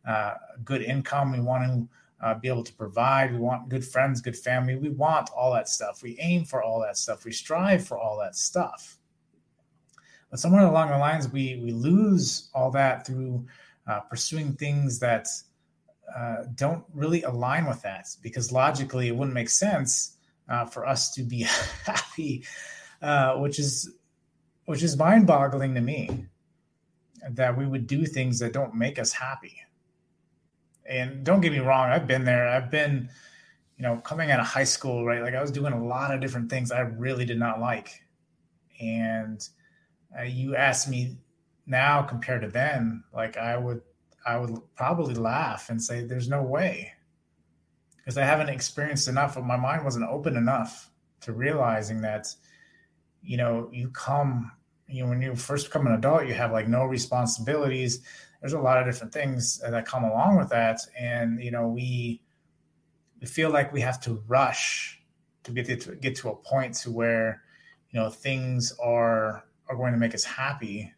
uh, 0.07 0.35
good 0.63 0.83
income. 0.83 1.31
We 1.31 1.39
want 1.39 1.63
to 1.63 2.25
uh, 2.25 2.33
be 2.35 2.47
able 2.47 2.63
to 2.63 2.73
provide. 2.73 3.31
We 3.31 3.39
want 3.39 3.69
good 3.69 3.83
friends, 3.83 4.21
good 4.21 4.37
family. 4.37 4.75
We 4.75 4.89
want 4.89 5.29
all 5.35 5.53
that 5.53 5.67
stuff. 5.67 6.03
We 6.03 6.17
aim 6.19 6.45
for 6.45 6.61
all 6.61 6.79
that 6.81 6.97
stuff. 6.97 7.25
We 7.25 7.31
strive 7.31 7.87
for 7.87 7.97
all 7.97 8.19
that 8.19 8.35
stuff. 8.35 8.97
But 10.29 10.39
somewhere 10.39 10.65
along 10.65 10.89
the 10.89 10.97
lines, 10.97 11.27
we 11.27 11.59
we 11.63 11.71
lose 11.71 12.49
all 12.53 12.71
that 12.71 13.05
through 13.05 13.45
uh, 13.87 14.01
pursuing 14.01 14.53
things 14.53 14.99
that 14.99 15.27
uh, 16.15 16.43
don't 16.55 16.83
really 16.93 17.23
align 17.23 17.65
with 17.65 17.81
that 17.81 18.07
because 18.21 18.51
logically 18.51 19.07
it 19.07 19.15
wouldn't 19.15 19.33
make 19.33 19.49
sense 19.49 20.17
uh, 20.49 20.65
for 20.65 20.85
us 20.85 21.11
to 21.11 21.23
be 21.23 21.41
happy, 21.85 22.43
uh, 23.01 23.35
which 23.35 23.59
is 23.59 23.95
which 24.65 24.83
is 24.83 24.95
mind-boggling 24.95 25.73
to 25.73 25.81
me 25.81 26.25
that 27.31 27.55
we 27.57 27.65
would 27.65 27.87
do 27.87 28.05
things 28.05 28.39
that 28.39 28.53
don't 28.53 28.75
make 28.75 28.99
us 28.99 29.11
happy. 29.11 29.55
And 30.85 31.23
don't 31.23 31.41
get 31.41 31.51
me 31.51 31.59
wrong, 31.59 31.89
I've 31.89 32.07
been 32.07 32.23
there. 32.25 32.47
I've 32.47 32.71
been, 32.71 33.09
you 33.77 33.83
know, 33.83 33.97
coming 33.97 34.31
out 34.31 34.39
of 34.39 34.45
high 34.45 34.63
school, 34.63 35.05
right? 35.05 35.21
Like 35.21 35.35
I 35.35 35.41
was 35.41 35.51
doing 35.51 35.73
a 35.73 35.83
lot 35.83 36.13
of 36.13 36.21
different 36.21 36.49
things 36.49 36.71
I 36.71 36.81
really 36.81 37.25
did 37.25 37.39
not 37.39 37.59
like. 37.59 38.03
And 38.79 39.47
uh, 40.17 40.23
you 40.23 40.55
ask 40.55 40.89
me 40.89 41.17
now 41.65 42.01
compared 42.01 42.41
to 42.41 42.47
then, 42.47 43.03
like 43.13 43.37
I 43.37 43.57
would 43.57 43.81
I 44.25 44.37
would 44.37 44.57
probably 44.75 45.15
laugh 45.15 45.69
and 45.69 45.81
say, 45.81 46.03
"There's 46.03 46.29
no 46.29 46.43
way," 46.43 46.93
because 47.97 48.17
I 48.17 48.25
haven't 48.25 48.49
experienced 48.49 49.07
enough. 49.07 49.35
But 49.35 49.45
My 49.45 49.57
mind 49.57 49.83
wasn't 49.83 50.09
open 50.09 50.35
enough 50.35 50.89
to 51.21 51.33
realizing 51.33 52.01
that, 52.01 52.33
you 53.21 53.37
know, 53.37 53.69
you 53.71 53.89
come, 53.89 54.51
you 54.87 55.03
know, 55.03 55.09
when 55.09 55.21
you 55.21 55.35
first 55.35 55.67
become 55.67 55.87
an 55.87 55.93
adult, 55.93 56.27
you 56.27 56.33
have 56.33 56.51
like 56.51 56.67
no 56.67 56.85
responsibilities. 56.85 58.01
There's 58.41 58.53
a 58.53 58.59
lot 58.59 58.79
of 58.79 58.85
different 58.85 59.13
things 59.13 59.59
that 59.59 59.85
come 59.85 60.03
along 60.03 60.37
with 60.37 60.49
that, 60.49 60.79
and 60.97 61.41
you 61.43 61.51
know, 61.51 61.67
we 61.67 62.21
we 63.19 63.27
feel 63.27 63.51
like 63.51 63.71
we 63.71 63.81
have 63.81 63.99
to 64.01 64.23
rush 64.27 64.99
to 65.43 65.51
get 65.51 65.81
to 65.81 65.95
get 65.95 66.15
to 66.17 66.29
a 66.29 66.35
point 66.35 66.75
to 66.75 66.91
where, 66.91 67.43
you 67.91 67.99
know, 67.99 68.09
things 68.09 68.73
are 68.83 69.45
are 69.67 69.75
going 69.75 69.93
to 69.93 69.99
make 69.99 70.13
us 70.13 70.23
happy 70.23 70.93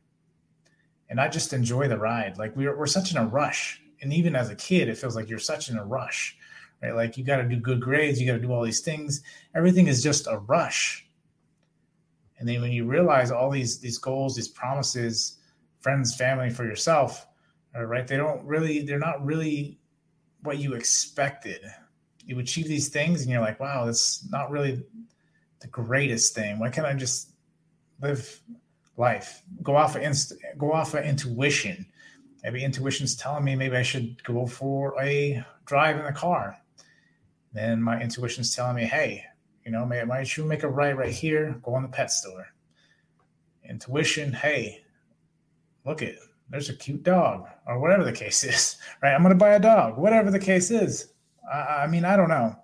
and 1.13 1.21
I 1.21 1.27
just 1.27 1.53
enjoy 1.53 1.87
the 1.87 1.99
ride. 1.99 2.39
Like 2.39 2.55
we're 2.55 2.75
we're 2.75 2.87
such 2.87 3.11
in 3.11 3.17
a 3.17 3.27
rush, 3.27 3.79
and 4.01 4.11
even 4.11 4.35
as 4.35 4.49
a 4.49 4.55
kid, 4.55 4.89
it 4.89 4.97
feels 4.97 5.15
like 5.15 5.29
you're 5.29 5.37
such 5.37 5.69
in 5.69 5.77
a 5.77 5.85
rush, 5.85 6.35
right? 6.81 6.95
Like 6.95 7.19
you 7.19 7.23
got 7.23 7.37
to 7.37 7.43
do 7.43 7.55
good 7.55 7.79
grades, 7.79 8.19
you 8.19 8.25
got 8.25 8.33
to 8.33 8.39
do 8.39 8.51
all 8.51 8.63
these 8.63 8.81
things. 8.81 9.21
Everything 9.53 9.85
is 9.85 10.01
just 10.01 10.25
a 10.25 10.39
rush. 10.39 11.07
And 12.39 12.49
then 12.49 12.61
when 12.61 12.71
you 12.71 12.85
realize 12.85 13.29
all 13.29 13.51
these 13.51 13.77
these 13.77 13.99
goals, 13.99 14.35
these 14.35 14.47
promises, 14.47 15.37
friends, 15.81 16.15
family, 16.15 16.49
for 16.49 16.65
yourself, 16.65 17.27
uh, 17.75 17.85
right? 17.85 18.07
They 18.07 18.17
don't 18.17 18.43
really, 18.43 18.81
they're 18.81 18.97
not 18.97 19.23
really 19.23 19.77
what 20.41 20.57
you 20.57 20.73
expected. 20.73 21.61
You 22.25 22.39
achieve 22.39 22.67
these 22.67 22.89
things, 22.89 23.21
and 23.21 23.29
you're 23.29 23.39
like, 23.39 23.59
wow, 23.59 23.85
that's 23.85 24.27
not 24.31 24.49
really 24.49 24.81
the 25.59 25.67
greatest 25.67 26.33
thing. 26.33 26.57
Why 26.57 26.71
can't 26.71 26.87
I 26.87 26.95
just 26.95 27.29
live 28.01 28.41
life. 28.97 29.41
Go 29.61 29.75
off 29.75 29.95
of 29.95 30.01
inst- 30.01 30.33
go 30.57 30.71
off 30.71 30.93
of 30.93 31.03
intuition. 31.03 31.85
Maybe 32.43 32.63
intuition's 32.63 33.15
telling 33.15 33.43
me 33.43 33.55
maybe 33.55 33.75
I 33.75 33.83
should 33.83 34.21
go 34.23 34.45
for 34.45 34.95
a 35.01 35.43
drive 35.65 35.97
in 35.97 36.05
the 36.05 36.11
car. 36.11 36.57
Then 37.53 37.81
my 37.81 38.01
intuition's 38.01 38.55
telling 38.55 38.75
me, 38.75 38.83
hey, 38.83 39.23
you 39.65 39.71
know, 39.71 39.89
I 40.11 40.23
should 40.23 40.45
make 40.45 40.63
a 40.63 40.67
right 40.67 40.95
right 40.95 41.13
here. 41.13 41.59
Go 41.63 41.75
on 41.75 41.83
the 41.83 41.89
pet 41.89 42.11
store. 42.11 42.47
Intuition, 43.69 44.33
hey, 44.33 44.83
look 45.85 46.01
it. 46.01 46.19
There's 46.49 46.69
a 46.69 46.73
cute 46.73 47.03
dog, 47.03 47.47
or 47.65 47.79
whatever 47.79 48.03
the 48.03 48.11
case 48.11 48.43
is. 48.43 48.77
Right? 49.01 49.13
I'm 49.13 49.23
to 49.23 49.35
buy 49.35 49.55
a 49.55 49.59
dog. 49.59 49.97
Whatever 49.97 50.31
the 50.31 50.39
case 50.39 50.69
is. 50.69 51.13
I, 51.51 51.83
I 51.83 51.87
mean, 51.87 52.03
I 52.05 52.17
don't 52.17 52.29
know. 52.29 52.55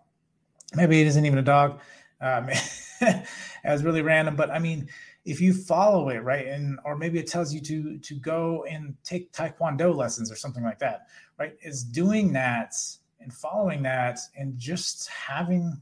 Maybe 0.76 1.02
it 1.02 1.08
isn't 1.08 1.26
even 1.26 1.40
a 1.40 1.44
dog. 1.44 1.80
Um, 2.22 2.50
it 3.02 3.26
was 3.64 3.84
really 3.84 4.02
random, 4.02 4.36
but 4.36 4.52
I 4.52 4.60
mean, 4.60 4.90
if 5.26 5.42
you 5.42 5.54
follow 5.54 6.10
it 6.10 6.24
right 6.24 6.48
and 6.48 6.80
or 6.86 6.96
maybe 6.96 7.20
it 7.20 7.28
tells 7.28 7.54
you 7.54 7.60
to 7.60 7.98
to 8.00 8.16
go 8.16 8.66
and 8.70 8.96
take 9.04 9.32
taekwondo 9.32 9.94
lessons 9.94 10.32
or 10.32 10.36
something 10.36 10.64
like 10.64 10.80
that 10.80 11.08
right 11.38 11.56
is 11.62 11.84
doing 11.84 12.34
that 12.34 12.74
and 13.20 13.34
following 13.34 13.84
that 13.84 14.20
and 14.38 14.58
just 14.58 15.10
having 15.10 15.82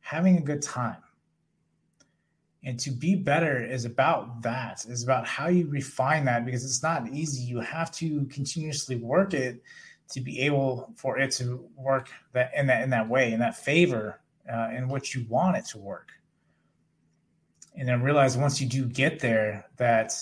having 0.00 0.38
a 0.38 0.40
good 0.40 0.62
time. 0.62 1.02
And 2.64 2.78
to 2.80 2.90
be 2.90 3.14
better 3.14 3.64
is 3.64 3.84
about 3.84 4.42
that 4.42 4.84
is 4.88 5.04
about 5.04 5.26
how 5.26 5.48
you 5.48 5.68
refine 5.68 6.24
that 6.24 6.44
because 6.44 6.64
it's 6.64 6.82
not 6.82 7.08
easy. 7.08 7.42
You 7.42 7.60
have 7.60 7.92
to 7.92 8.24
continuously 8.26 8.96
work 8.96 9.34
it 9.34 9.62
to 10.10 10.20
be 10.20 10.40
able 10.40 10.92
for 10.96 11.18
it 11.18 11.32
to 11.32 11.68
work 11.76 12.08
that 12.32 12.52
in 12.56 12.66
that 12.68 12.82
in 12.82 12.90
that 12.90 13.08
way 13.08 13.32
in 13.32 13.40
that 13.40 13.56
favor 13.56 14.20
uh, 14.52 14.70
in 14.72 14.88
which 14.88 15.14
you 15.14 15.26
want 15.28 15.56
it 15.56 15.64
to 15.66 15.78
work 15.78 16.12
and 17.76 17.86
then 17.86 18.02
realize 18.02 18.36
once 18.36 18.60
you 18.60 18.66
do 18.66 18.86
get 18.86 19.20
there 19.20 19.66
that 19.76 20.12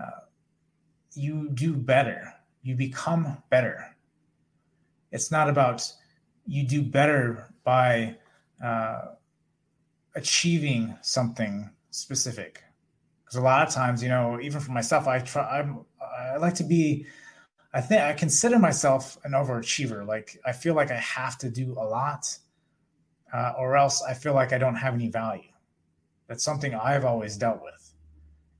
uh, 0.00 0.20
you 1.14 1.50
do 1.50 1.74
better. 1.74 2.32
You 2.62 2.76
become 2.76 3.38
better. 3.50 3.96
It's 5.10 5.30
not 5.30 5.48
about 5.48 5.90
you 6.46 6.66
do 6.66 6.82
better 6.82 7.52
by 7.64 8.16
uh, 8.62 9.06
achieving 10.14 10.96
something 11.02 11.70
specific. 11.90 12.62
Because 13.24 13.36
a 13.36 13.42
lot 13.42 13.66
of 13.66 13.74
times 13.74 14.02
you 14.02 14.08
know 14.08 14.38
even 14.40 14.60
for 14.60 14.70
myself 14.70 15.08
i 15.08 15.18
try 15.18 15.58
i'm 15.58 15.84
i 16.00 16.36
like 16.36 16.54
to 16.54 16.62
be 16.62 17.06
i 17.74 17.80
think 17.80 18.00
i 18.00 18.12
consider 18.12 18.56
myself 18.56 19.18
an 19.24 19.32
overachiever. 19.32 20.06
Like 20.06 20.38
i 20.44 20.52
feel 20.52 20.74
like 20.74 20.92
i 20.92 20.98
have 20.98 21.36
to 21.38 21.50
do 21.50 21.72
a 21.72 21.82
lot 21.82 22.24
uh, 23.34 23.54
or 23.58 23.76
else 23.76 24.00
i 24.04 24.14
feel 24.14 24.32
like 24.32 24.52
i 24.52 24.58
don't 24.58 24.76
have 24.76 24.94
any 24.94 25.08
value 25.08 25.50
that's 26.28 26.44
something 26.44 26.74
I've 26.74 27.04
always 27.04 27.36
dealt 27.36 27.62
with. 27.62 27.92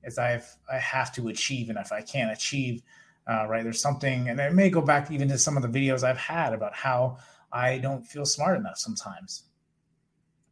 Is 0.03 0.17
I've 0.17 0.47
I 0.71 0.77
have 0.77 1.13
to 1.15 1.27
achieve, 1.27 1.69
and 1.69 1.77
if 1.77 1.91
I 1.91 2.01
can't 2.01 2.31
achieve, 2.31 2.81
uh, 3.29 3.45
right, 3.47 3.63
there's 3.63 3.81
something, 3.81 4.29
and 4.29 4.39
it 4.39 4.53
may 4.53 4.69
go 4.69 4.81
back 4.81 5.11
even 5.11 5.27
to 5.29 5.37
some 5.37 5.57
of 5.57 5.63
the 5.63 5.79
videos 5.79 6.03
I've 6.03 6.17
had 6.17 6.53
about 6.53 6.73
how 6.73 7.17
I 7.51 7.77
don't 7.79 8.05
feel 8.05 8.25
smart 8.25 8.57
enough 8.57 8.77
sometimes, 8.77 9.43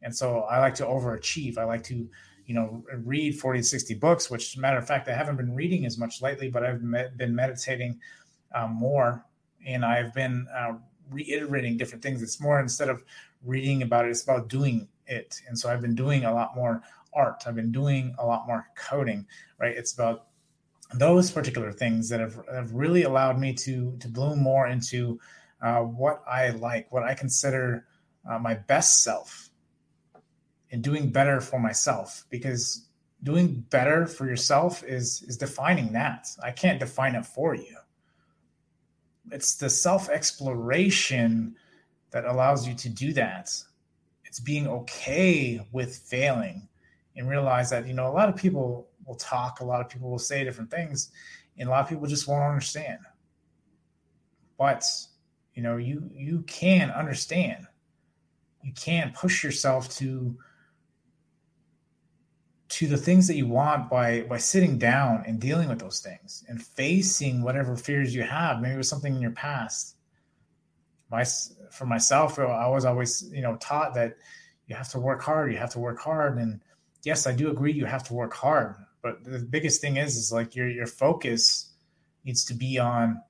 and 0.01 0.15
so 0.15 0.41
I 0.41 0.59
like 0.59 0.75
to 0.75 0.85
overachieve. 0.85 1.57
I 1.57 1.63
like 1.63 1.83
to, 1.85 2.09
you 2.45 2.55
know, 2.55 2.83
read 3.03 3.39
40 3.39 3.59
to 3.59 3.63
60 3.63 3.93
books. 3.95 4.29
Which, 4.29 4.57
matter 4.57 4.77
of 4.77 4.87
fact, 4.87 5.07
I 5.07 5.15
haven't 5.15 5.37
been 5.37 5.55
reading 5.55 5.85
as 5.85 5.97
much 5.97 6.21
lately, 6.21 6.49
but 6.49 6.63
I've 6.63 6.81
been 7.17 7.35
meditating 7.35 7.99
um, 8.53 8.71
more, 8.71 9.25
and 9.65 9.85
I've 9.85 10.13
been 10.13 10.47
uh, 10.53 10.73
reiterating 11.09 11.77
different 11.77 12.03
things. 12.03 12.21
It's 12.21 12.41
more 12.41 12.59
instead 12.59 12.89
of 12.89 13.03
reading 13.43 13.83
about 13.83 14.05
it, 14.05 14.09
it's 14.09 14.23
about 14.23 14.49
doing 14.49 14.87
it. 15.07 15.41
And 15.47 15.57
so 15.57 15.69
I've 15.69 15.81
been 15.81 15.95
doing 15.95 16.25
a 16.25 16.33
lot 16.33 16.55
more 16.55 16.81
art. 17.15 17.43
I've 17.45 17.55
been 17.55 17.71
doing 17.71 18.15
a 18.19 18.25
lot 18.25 18.47
more 18.47 18.67
coding, 18.77 19.25
right? 19.59 19.75
It's 19.75 19.93
about 19.93 20.27
those 20.93 21.31
particular 21.31 21.71
things 21.71 22.09
that 22.09 22.19
have, 22.19 22.39
have 22.53 22.71
really 22.71 23.03
allowed 23.03 23.39
me 23.39 23.53
to 23.53 23.97
to 23.99 24.07
bloom 24.07 24.41
more 24.41 24.67
into 24.67 25.19
uh, 25.61 25.79
what 25.81 26.23
I 26.27 26.49
like, 26.49 26.91
what 26.91 27.03
I 27.03 27.13
consider 27.13 27.85
uh, 28.29 28.39
my 28.39 28.55
best 28.55 29.03
self 29.03 29.49
and 30.71 30.83
doing 30.83 31.09
better 31.09 31.39
for 31.41 31.59
myself 31.59 32.25
because 32.29 32.87
doing 33.23 33.65
better 33.69 34.05
for 34.05 34.27
yourself 34.27 34.83
is 34.83 35.23
is 35.23 35.37
defining 35.37 35.93
that 35.93 36.27
i 36.43 36.51
can't 36.51 36.79
define 36.79 37.15
it 37.15 37.25
for 37.25 37.55
you 37.55 37.77
it's 39.31 39.55
the 39.55 39.69
self 39.69 40.09
exploration 40.09 41.55
that 42.11 42.25
allows 42.25 42.67
you 42.67 42.73
to 42.73 42.89
do 42.89 43.13
that 43.13 43.49
it's 44.25 44.39
being 44.39 44.67
okay 44.67 45.65
with 45.71 45.95
failing 45.97 46.67
and 47.15 47.29
realize 47.29 47.69
that 47.69 47.87
you 47.87 47.93
know 47.93 48.07
a 48.07 48.13
lot 48.13 48.29
of 48.29 48.35
people 48.35 48.87
will 49.05 49.15
talk 49.15 49.59
a 49.59 49.65
lot 49.65 49.81
of 49.81 49.89
people 49.89 50.09
will 50.09 50.19
say 50.19 50.43
different 50.43 50.71
things 50.71 51.11
and 51.57 51.67
a 51.67 51.71
lot 51.71 51.81
of 51.81 51.89
people 51.89 52.07
just 52.07 52.27
won't 52.27 52.43
understand. 52.43 52.99
But 54.57 54.85
you 55.53 55.63
know 55.63 55.77
you 55.77 56.09
you 56.13 56.43
can 56.47 56.91
understand. 56.91 57.67
You 58.63 58.73
can 58.73 59.13
push 59.15 59.43
yourself 59.43 59.89
to 59.97 60.37
to 62.67 62.87
the 62.87 62.97
things 62.97 63.27
that 63.27 63.35
you 63.35 63.47
want 63.47 63.89
by 63.89 64.21
by 64.23 64.37
sitting 64.37 64.77
down 64.77 65.23
and 65.27 65.39
dealing 65.39 65.69
with 65.69 65.79
those 65.79 65.99
things 65.99 66.43
and 66.47 66.61
facing 66.61 67.41
whatever 67.41 67.75
fears 67.75 68.13
you 68.13 68.23
have. 68.23 68.61
Maybe 68.61 68.73
it 68.73 68.77
was 68.77 68.89
something 68.89 69.15
in 69.15 69.21
your 69.21 69.31
past. 69.31 69.95
My 71.11 71.23
for 71.71 71.85
myself 71.85 72.39
i 72.39 72.67
was 72.67 72.85
always 72.85 73.29
you 73.33 73.41
know 73.41 73.57
taught 73.57 73.93
that 73.93 74.15
you 74.67 74.75
have 74.75 74.89
to 74.89 74.99
work 74.99 75.21
hard 75.21 75.51
you 75.51 75.57
have 75.57 75.69
to 75.69 75.79
work 75.79 75.99
hard 75.99 76.37
and 76.37 76.61
yes 77.05 77.27
i 77.27 77.31
do 77.31 77.49
agree 77.49 77.71
you 77.71 77.85
have 77.85 78.03
to 78.03 78.13
work 78.13 78.33
hard 78.33 78.75
but 79.01 79.23
the 79.23 79.39
biggest 79.39 79.81
thing 79.81 79.97
is 79.97 80.17
is 80.17 80.31
like 80.31 80.55
your 80.55 80.67
your 80.67 80.87
focus 80.87 81.73
needs 82.25 82.43
to 82.43 82.53
be 82.53 82.77
on 82.79 83.21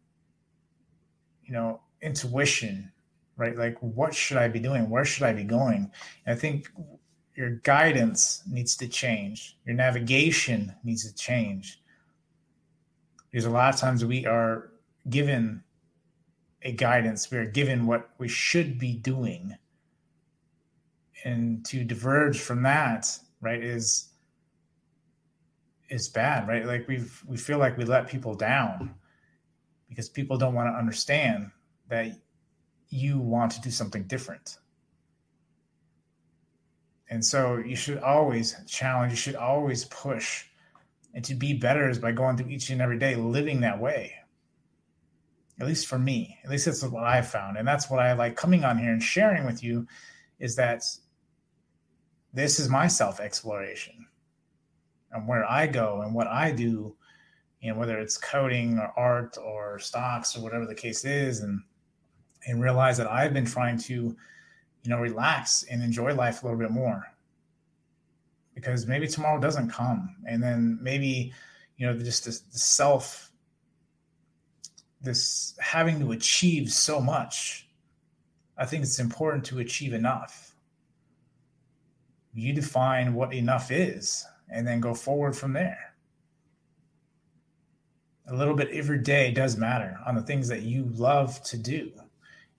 you 1.44 1.54
know 1.54 1.80
intuition 2.02 2.92
right? 3.38 3.58
Like 3.58 3.78
what 3.80 4.14
should 4.14 4.38
i 4.38 4.48
be 4.48 4.60
doing? 4.60 4.90
Where 4.90 5.06
should 5.06 5.24
i 5.24 5.34
be 5.34 5.44
going? 5.44 5.92
And 6.26 6.36
i 6.36 6.40
think 6.40 6.70
your 7.36 7.50
guidance 7.50 8.42
needs 8.50 8.78
to 8.78 8.88
change. 8.88 9.58
Your 9.66 9.76
navigation 9.76 10.74
needs 10.84 11.10
to 11.10 11.14
change. 11.16 11.82
Because 13.30 13.46
a 13.46 13.50
lot 13.50 13.74
of 13.74 13.80
times 13.80 14.06
we 14.06 14.26
are 14.26 14.72
given 15.10 15.62
a 16.62 16.72
guidance. 16.72 17.30
We 17.30 17.38
are 17.38 17.46
given 17.46 17.88
what 17.88 18.10
we 18.18 18.30
should 18.30 18.80
be 18.80 18.94
doing. 18.94 19.58
And 21.26 21.66
to 21.66 21.84
diverge 21.84 22.40
from 22.40 22.64
that 22.64 23.20
right 23.46 23.64
is 23.64 24.10
is 25.90 26.10
bad 26.10 26.48
right 26.48 26.66
like 26.66 26.88
we've 26.88 27.24
we 27.28 27.38
feel 27.38 27.60
like 27.60 27.78
we 27.78 27.86
let 27.86 28.08
people 28.08 28.36
down 28.36 28.94
because 29.88 30.10
people 30.10 30.38
don't 30.38 30.56
want 30.56 30.68
to 30.68 30.78
understand 30.78 31.50
that 31.88 32.08
you 32.90 33.20
want 33.20 33.52
to 33.52 33.62
do 33.62 33.70
something 33.70 34.04
different 34.04 34.58
and 37.10 37.24
so 37.24 37.58
you 37.58 37.76
should 37.76 38.00
always 38.00 38.56
challenge, 38.68 39.12
you 39.12 39.18
should 39.18 39.36
always 39.36 39.86
push. 39.86 40.46
And 41.14 41.24
to 41.26 41.36
be 41.36 41.54
better 41.54 41.90
is 41.90 42.00
by 42.00 42.12
going 42.12 42.38
through 42.38 42.50
each 42.50 42.70
and 42.70 42.82
every 42.82 42.98
day 42.98 43.16
living 43.16 43.62
that 43.62 43.80
way. 43.80 44.14
At 45.60 45.68
least 45.68 45.88
for 45.88 45.98
me, 45.98 46.38
at 46.44 46.50
least 46.50 46.66
that's 46.66 46.84
what 46.84 47.06
I 47.06 47.22
found. 47.22 47.58
And 47.58 47.68
that's 47.68 47.90
what 47.90 48.02
I 48.02 48.14
like 48.14 48.36
coming 48.36 48.66
on 48.66 48.78
here 48.78 48.92
and 48.92 49.02
sharing 49.02 49.46
with 49.46 49.64
you 49.64 49.88
is 50.40 50.58
that 50.58 50.84
this 52.36 52.60
is 52.60 52.70
my 52.70 52.88
self 52.88 53.20
exploration 53.20 54.06
and 55.12 55.28
where 55.28 55.50
I 55.50 55.66
go 55.66 56.02
and 56.02 56.14
what 56.14 56.28
I 56.28 56.52
do, 56.52 56.96
you 57.62 57.72
know, 57.72 57.80
whether 57.80 57.98
it's 58.00 58.18
coding 58.18 58.78
or 58.78 58.94
art 58.96 59.38
or 59.44 59.80
stocks 59.80 60.38
or 60.38 60.42
whatever 60.42 60.68
the 60.68 60.76
case 60.76 61.06
is, 61.06 61.40
and 61.40 61.64
and 62.46 62.62
realize 62.62 62.98
that 62.98 63.10
I've 63.10 63.34
been 63.34 63.46
trying 63.46 63.80
to 63.80 64.16
you 64.86 64.92
know, 64.92 65.00
relax 65.00 65.64
and 65.64 65.82
enjoy 65.82 66.14
life 66.14 66.44
a 66.44 66.46
little 66.46 66.60
bit 66.60 66.70
more. 66.70 67.04
Because 68.54 68.86
maybe 68.86 69.08
tomorrow 69.08 69.42
doesn't 69.42 69.70
come. 69.70 70.16
And 70.28 70.42
then 70.42 70.78
maybe, 70.80 71.34
you 71.78 71.88
know, 71.88 71.98
just 71.98 72.24
this, 72.24 72.42
this 72.42 72.64
self, 72.64 73.32
this 75.02 75.58
having 75.60 76.00
to 76.00 76.12
achieve 76.12 76.72
so 76.72 77.02
much. 77.02 77.68
I 78.58 78.66
think 78.66 78.84
it's 78.84 79.00
important 79.00 79.44
to 79.46 79.60
achieve 79.60 79.94
enough. 79.94 80.55
You 82.36 82.52
define 82.52 83.14
what 83.14 83.34
enough 83.34 83.72
is 83.72 84.26
and 84.50 84.68
then 84.68 84.82
go 84.82 84.94
forward 84.94 85.36
from 85.38 85.54
there. 85.54 85.96
A 88.28 88.36
little 88.36 88.56
bit 88.56 88.70
every 88.72 89.00
day 89.00 89.32
does 89.32 89.56
matter 89.56 89.98
on 90.06 90.16
the 90.16 90.22
things 90.22 90.50
that 90.50 90.64
you 90.64 90.86
love 90.92 91.42
to 91.44 91.58
do. 91.58 91.92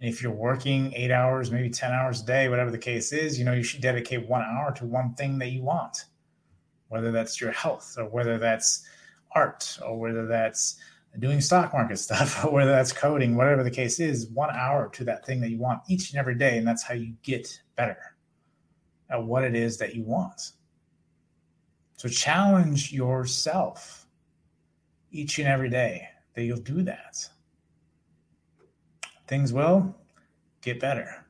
And 0.00 0.08
if 0.08 0.22
you're 0.22 0.32
working 0.32 0.94
eight 0.94 1.10
hours, 1.10 1.50
maybe 1.50 1.68
10 1.68 1.92
hours 1.92 2.22
a 2.22 2.26
day, 2.26 2.48
whatever 2.48 2.70
the 2.70 2.78
case 2.78 3.12
is, 3.12 3.38
you 3.38 3.44
know, 3.44 3.52
you 3.52 3.62
should 3.62 3.82
dedicate 3.82 4.26
one 4.26 4.42
hour 4.42 4.72
to 4.76 4.86
one 4.86 5.14
thing 5.14 5.38
that 5.38 5.50
you 5.50 5.62
want, 5.62 6.06
whether 6.88 7.12
that's 7.12 7.38
your 7.38 7.52
health 7.52 7.96
or 7.98 8.08
whether 8.08 8.38
that's 8.38 8.82
art 9.34 9.78
or 9.84 9.98
whether 9.98 10.26
that's 10.26 10.76
doing 11.18 11.40
stock 11.40 11.74
market 11.74 11.98
stuff 11.98 12.44
or 12.46 12.50
whether 12.50 12.70
that's 12.70 12.92
coding, 12.92 13.36
whatever 13.36 13.62
the 13.62 13.70
case 13.70 14.00
is, 14.00 14.28
one 14.28 14.50
hour 14.50 14.88
to 14.94 15.04
that 15.04 15.26
thing 15.26 15.40
that 15.42 15.50
you 15.50 15.58
want 15.58 15.82
each 15.86 16.12
and 16.12 16.18
every 16.18 16.34
day. 16.34 16.56
And 16.56 16.66
that's 16.66 16.82
how 16.82 16.94
you 16.94 17.12
get 17.22 17.60
better 17.76 18.15
at 19.10 19.22
what 19.22 19.44
it 19.44 19.54
is 19.54 19.78
that 19.78 19.94
you 19.94 20.02
want. 20.02 20.52
So 21.96 22.08
challenge 22.08 22.92
yourself 22.92 24.06
each 25.10 25.38
and 25.38 25.48
every 25.48 25.70
day 25.70 26.08
that 26.34 26.44
you'll 26.44 26.58
do 26.58 26.82
that 26.82 27.28
things 29.26 29.52
will 29.52 29.94
get 30.62 30.80
better. 30.80 31.24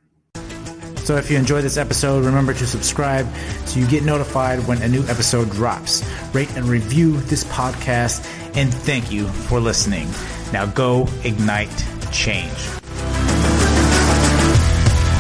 So 1.05 1.17
if 1.17 1.31
you 1.31 1.37
enjoyed 1.37 1.63
this 1.63 1.77
episode, 1.77 2.25
remember 2.25 2.53
to 2.55 2.67
subscribe 2.67 3.33
so 3.65 3.79
you 3.79 3.87
get 3.87 4.03
notified 4.03 4.59
when 4.67 4.83
a 4.83 4.89
new 4.89 5.05
episode 5.05 5.51
drops. 5.51 6.05
Rate 6.35 6.51
and 6.57 6.67
review 6.67 7.21
this 7.23 7.45
podcast, 7.45 8.27
and 8.57 8.75
thank 8.75 9.13
you 9.13 9.29
for 9.29 9.61
listening. 9.61 10.09
Now 10.53 10.67
go 10.67 11.07
ignite 11.23 11.85
change. 12.11 12.86